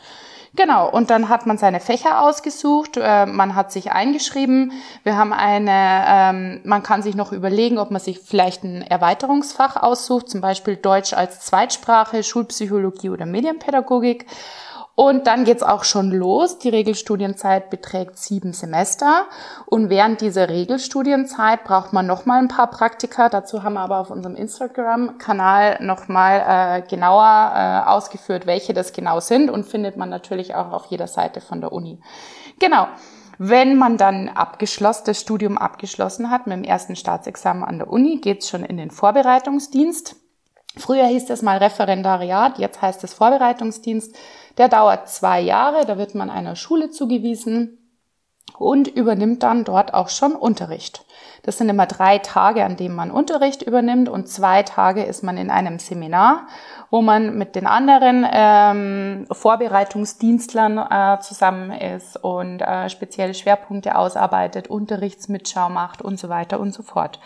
Genau, 0.53 0.89
und 0.89 1.09
dann 1.09 1.29
hat 1.29 1.45
man 1.45 1.57
seine 1.57 1.79
Fächer 1.79 2.21
ausgesucht, 2.21 2.97
äh, 2.97 3.25
man 3.25 3.55
hat 3.55 3.71
sich 3.71 3.93
eingeschrieben, 3.93 4.73
wir 5.03 5.15
haben 5.15 5.31
eine, 5.31 6.03
ähm, 6.07 6.61
man 6.65 6.83
kann 6.83 7.01
sich 7.01 7.15
noch 7.15 7.31
überlegen, 7.31 7.77
ob 7.77 7.89
man 7.89 8.01
sich 8.01 8.19
vielleicht 8.19 8.65
ein 8.65 8.81
Erweiterungsfach 8.81 9.77
aussucht, 9.81 10.29
zum 10.29 10.41
Beispiel 10.41 10.75
Deutsch 10.75 11.13
als 11.13 11.39
Zweitsprache, 11.39 12.21
Schulpsychologie 12.21 13.09
oder 13.09 13.25
Medienpädagogik. 13.25 14.25
Und 14.95 15.25
dann 15.25 15.45
geht's 15.45 15.63
auch 15.63 15.83
schon 15.83 16.11
los. 16.11 16.59
Die 16.59 16.69
Regelstudienzeit 16.69 17.69
beträgt 17.69 18.17
sieben 18.17 18.53
Semester. 18.53 19.25
Und 19.65 19.89
während 19.89 20.21
dieser 20.21 20.49
Regelstudienzeit 20.49 21.63
braucht 21.63 21.93
man 21.93 22.05
nochmal 22.05 22.39
ein 22.39 22.49
paar 22.49 22.69
Praktika. 22.69 23.29
Dazu 23.29 23.63
haben 23.63 23.73
wir 23.73 23.81
aber 23.81 23.99
auf 23.99 24.11
unserem 24.11 24.35
Instagram-Kanal 24.35 25.77
nochmal 25.81 26.43
äh, 26.45 26.81
genauer 26.87 27.53
äh, 27.55 27.89
ausgeführt, 27.89 28.45
welche 28.45 28.73
das 28.73 28.91
genau 28.91 29.21
sind 29.21 29.49
und 29.49 29.65
findet 29.65 29.95
man 29.95 30.09
natürlich 30.09 30.55
auch 30.55 30.71
auf 30.71 30.85
jeder 30.87 31.07
Seite 31.07 31.39
von 31.39 31.61
der 31.61 31.71
Uni. 31.71 31.99
Genau. 32.59 32.87
Wenn 33.43 33.75
man 33.75 33.97
dann 33.97 34.29
abgeschlossen, 34.29 35.05
das 35.07 35.19
Studium 35.19 35.57
abgeschlossen 35.57 36.29
hat 36.29 36.45
mit 36.45 36.57
dem 36.57 36.63
ersten 36.63 36.95
Staatsexamen 36.95 37.63
an 37.63 37.79
der 37.79 37.89
Uni, 37.89 38.17
geht's 38.17 38.49
schon 38.49 38.63
in 38.63 38.77
den 38.77 38.91
Vorbereitungsdienst. 38.91 40.15
Früher 40.77 41.05
hieß 41.05 41.25
das 41.25 41.41
mal 41.41 41.57
Referendariat, 41.57 42.59
jetzt 42.59 42.81
heißt 42.81 43.03
es 43.03 43.13
Vorbereitungsdienst. 43.13 44.15
Der 44.57 44.69
dauert 44.69 45.09
zwei 45.09 45.39
Jahre, 45.41 45.85
da 45.85 45.97
wird 45.97 46.15
man 46.15 46.29
einer 46.29 46.55
Schule 46.55 46.89
zugewiesen 46.89 47.77
und 48.57 48.87
übernimmt 48.87 49.43
dann 49.43 49.63
dort 49.63 49.93
auch 49.93 50.09
schon 50.09 50.33
Unterricht. 50.33 51.05
Das 51.43 51.57
sind 51.57 51.69
immer 51.69 51.87
drei 51.87 52.19
Tage, 52.19 52.63
an 52.63 52.77
denen 52.77 52.95
man 52.95 53.11
Unterricht 53.11 53.61
übernimmt 53.63 54.09
und 54.09 54.27
zwei 54.27 54.63
Tage 54.63 55.03
ist 55.03 55.23
man 55.23 55.37
in 55.37 55.49
einem 55.49 55.79
Seminar 55.79 56.47
wo 56.91 57.01
man 57.01 57.37
mit 57.37 57.55
den 57.55 57.65
anderen 57.65 58.27
ähm, 58.29 59.25
Vorbereitungsdienstlern 59.31 60.77
äh, 60.77 61.19
zusammen 61.21 61.71
ist 61.71 62.21
und 62.21 62.61
äh, 62.61 62.89
spezielle 62.89 63.33
Schwerpunkte 63.33 63.95
ausarbeitet, 63.95 64.67
Unterrichtsmitschau 64.67 65.69
macht 65.69 66.01
und 66.01 66.19
so 66.19 66.27
weiter 66.27 66.59
und 66.59 66.73
so 66.73 66.83
fort. 66.83 67.19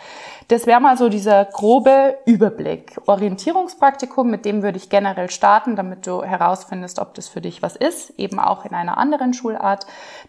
Das 0.46 0.66
wäre 0.68 0.80
mal 0.80 0.96
so 0.96 1.08
dieser 1.08 1.44
grobe 1.44 2.16
Überblick. 2.26 3.00
Orientierungspraktikum, 3.06 4.30
mit 4.30 4.44
dem 4.44 4.62
würde 4.62 4.78
ich 4.78 4.88
generell 4.88 5.30
starten, 5.30 5.74
damit 5.74 6.06
du 6.06 6.22
herausfindest, 6.22 7.00
ob 7.00 7.14
das 7.14 7.28
für 7.28 7.40
dich 7.40 7.60
was 7.60 7.74
ist, 7.74 8.10
eben 8.18 8.38
auch 8.38 8.64
in 8.64 8.72
einer 8.72 8.96
anderen 8.98 9.34
Schulart 9.34 9.86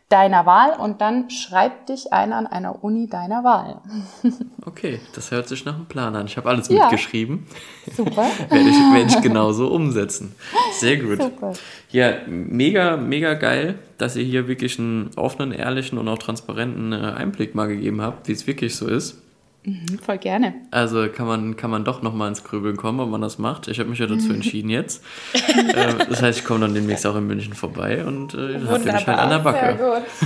deiner 0.10 0.46
Wahl 0.46 0.72
und 0.80 1.02
dann 1.02 1.30
schreib 1.30 1.86
dich 1.88 2.14
ein 2.14 2.32
an 2.32 2.48
einer 2.48 2.84
Uni 2.84 3.08
deiner 3.08 3.44
Wahl. 3.44 3.82
Okay, 4.66 5.00
das 5.16 5.32
hört 5.32 5.48
sich 5.48 5.64
nach 5.64 5.76
einem 5.76 5.86
Plan 5.86 6.14
an. 6.14 6.26
Ich 6.26 6.36
habe 6.36 6.50
alles 6.50 6.68
ja. 6.68 6.82
mitgeschrieben. 6.82 7.48
Super. 7.96 8.24
werde, 8.50 8.70
ich, 8.70 8.76
werde 8.76 9.06
ich 9.08 9.22
genauso 9.22 9.70
umsetzen. 9.70 10.36
Sehr 10.74 10.98
gut. 10.98 11.22
Super. 11.22 11.54
Ja, 11.90 12.16
mega, 12.28 12.98
mega 12.98 13.36
geil, 13.36 13.80
dass 13.98 14.18
ihr 14.18 14.26
hier 14.26 14.50
wirklich 14.50 14.78
einen 14.78 15.12
offenen, 15.16 15.54
ehrlichen 15.54 15.98
und 15.98 16.10
auch 16.10 16.18
transparenten 16.18 16.92
äh, 16.92 16.98
Einblick 16.98 17.56
mal 17.56 17.70
gegeben 17.70 18.02
habt, 18.02 18.28
wie 18.28 18.34
es 18.34 18.46
wirklich 18.46 18.76
so 18.76 18.88
ist. 18.88 19.22
Mhm, 19.64 20.00
voll 20.02 20.18
gerne. 20.18 20.54
Also 20.72 21.08
kann 21.10 21.28
man, 21.28 21.58
kann 21.58 21.70
man 21.70 21.84
doch 21.84 22.02
nochmal 22.02 22.30
ins 22.30 22.44
Grübeln 22.44 22.78
kommen, 22.78 23.00
ob 23.00 23.10
man 23.10 23.22
das 23.22 23.38
macht. 23.38 23.68
Ich 23.68 23.80
habe 23.80 23.90
mich 23.90 24.00
ja 24.00 24.08
dazu 24.08 24.32
entschieden 24.34 24.70
jetzt. 24.70 25.04
äh, 25.34 26.06
das 26.10 26.22
heißt, 26.22 26.40
ich 26.40 26.46
komme 26.46 26.62
dann 26.62 26.74
demnächst 26.74 27.06
auch 27.06 27.16
in 27.16 27.28
München 27.28 27.54
vorbei 27.54 28.06
und 28.06 28.34
äh, 28.34 28.60
habe 28.66 28.80
mich 28.80 29.08
halt 29.08 29.20
an 29.20 29.30
der 29.30 29.40
Backe. 29.40 29.78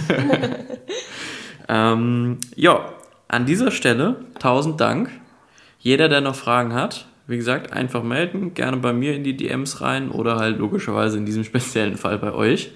Sehr 0.08 0.18
gut. 0.20 0.58
ähm, 1.68 2.38
ja, 2.56 2.86
an 3.28 3.46
dieser 3.46 3.72
Stelle 3.72 4.26
tausend 4.40 4.80
Dank. 4.80 5.10
Jeder, 5.80 6.10
der 6.10 6.22
noch 6.22 6.36
Fragen 6.36 6.74
hat, 6.74 7.08
wie 7.26 7.38
gesagt, 7.38 7.74
einfach 7.74 8.04
melden, 8.04 8.54
gerne 8.54 8.78
bei 8.78 8.94
mir 8.94 9.16
in 9.16 9.24
die 9.24 9.36
DMs 9.36 9.82
rein 9.82 10.12
oder 10.12 10.36
halt 10.36 10.60
logischerweise 10.60 11.18
in 11.18 11.26
diesem 11.26 11.44
speziellen 11.44 11.98
Fall 11.98 12.20
bei 12.20 12.34
euch. 12.34 12.72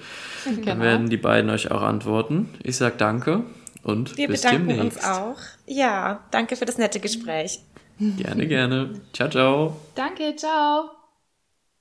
Genau. 0.45 0.65
Dann 0.65 0.79
werden 0.79 1.09
die 1.09 1.17
beiden 1.17 1.51
euch 1.51 1.69
auch 1.69 1.83
antworten. 1.83 2.49
Ich 2.63 2.77
sage 2.77 2.95
danke 2.97 3.43
und 3.85 4.17
Wir 4.17 4.27
bis 4.27 4.41
bedanken 4.41 4.67
demnächst. 4.67 4.97
uns 4.97 5.05
auch. 5.05 5.37
Ja, 5.67 6.23
danke 6.31 6.55
für 6.57 6.65
das 6.65 6.77
nette 6.77 6.99
Gespräch. 6.99 7.59
Gerne, 7.99 8.45
gerne. 8.47 8.99
Ciao, 9.13 9.29
ciao. 9.29 9.77
Danke, 9.95 10.35
ciao. 10.35 10.89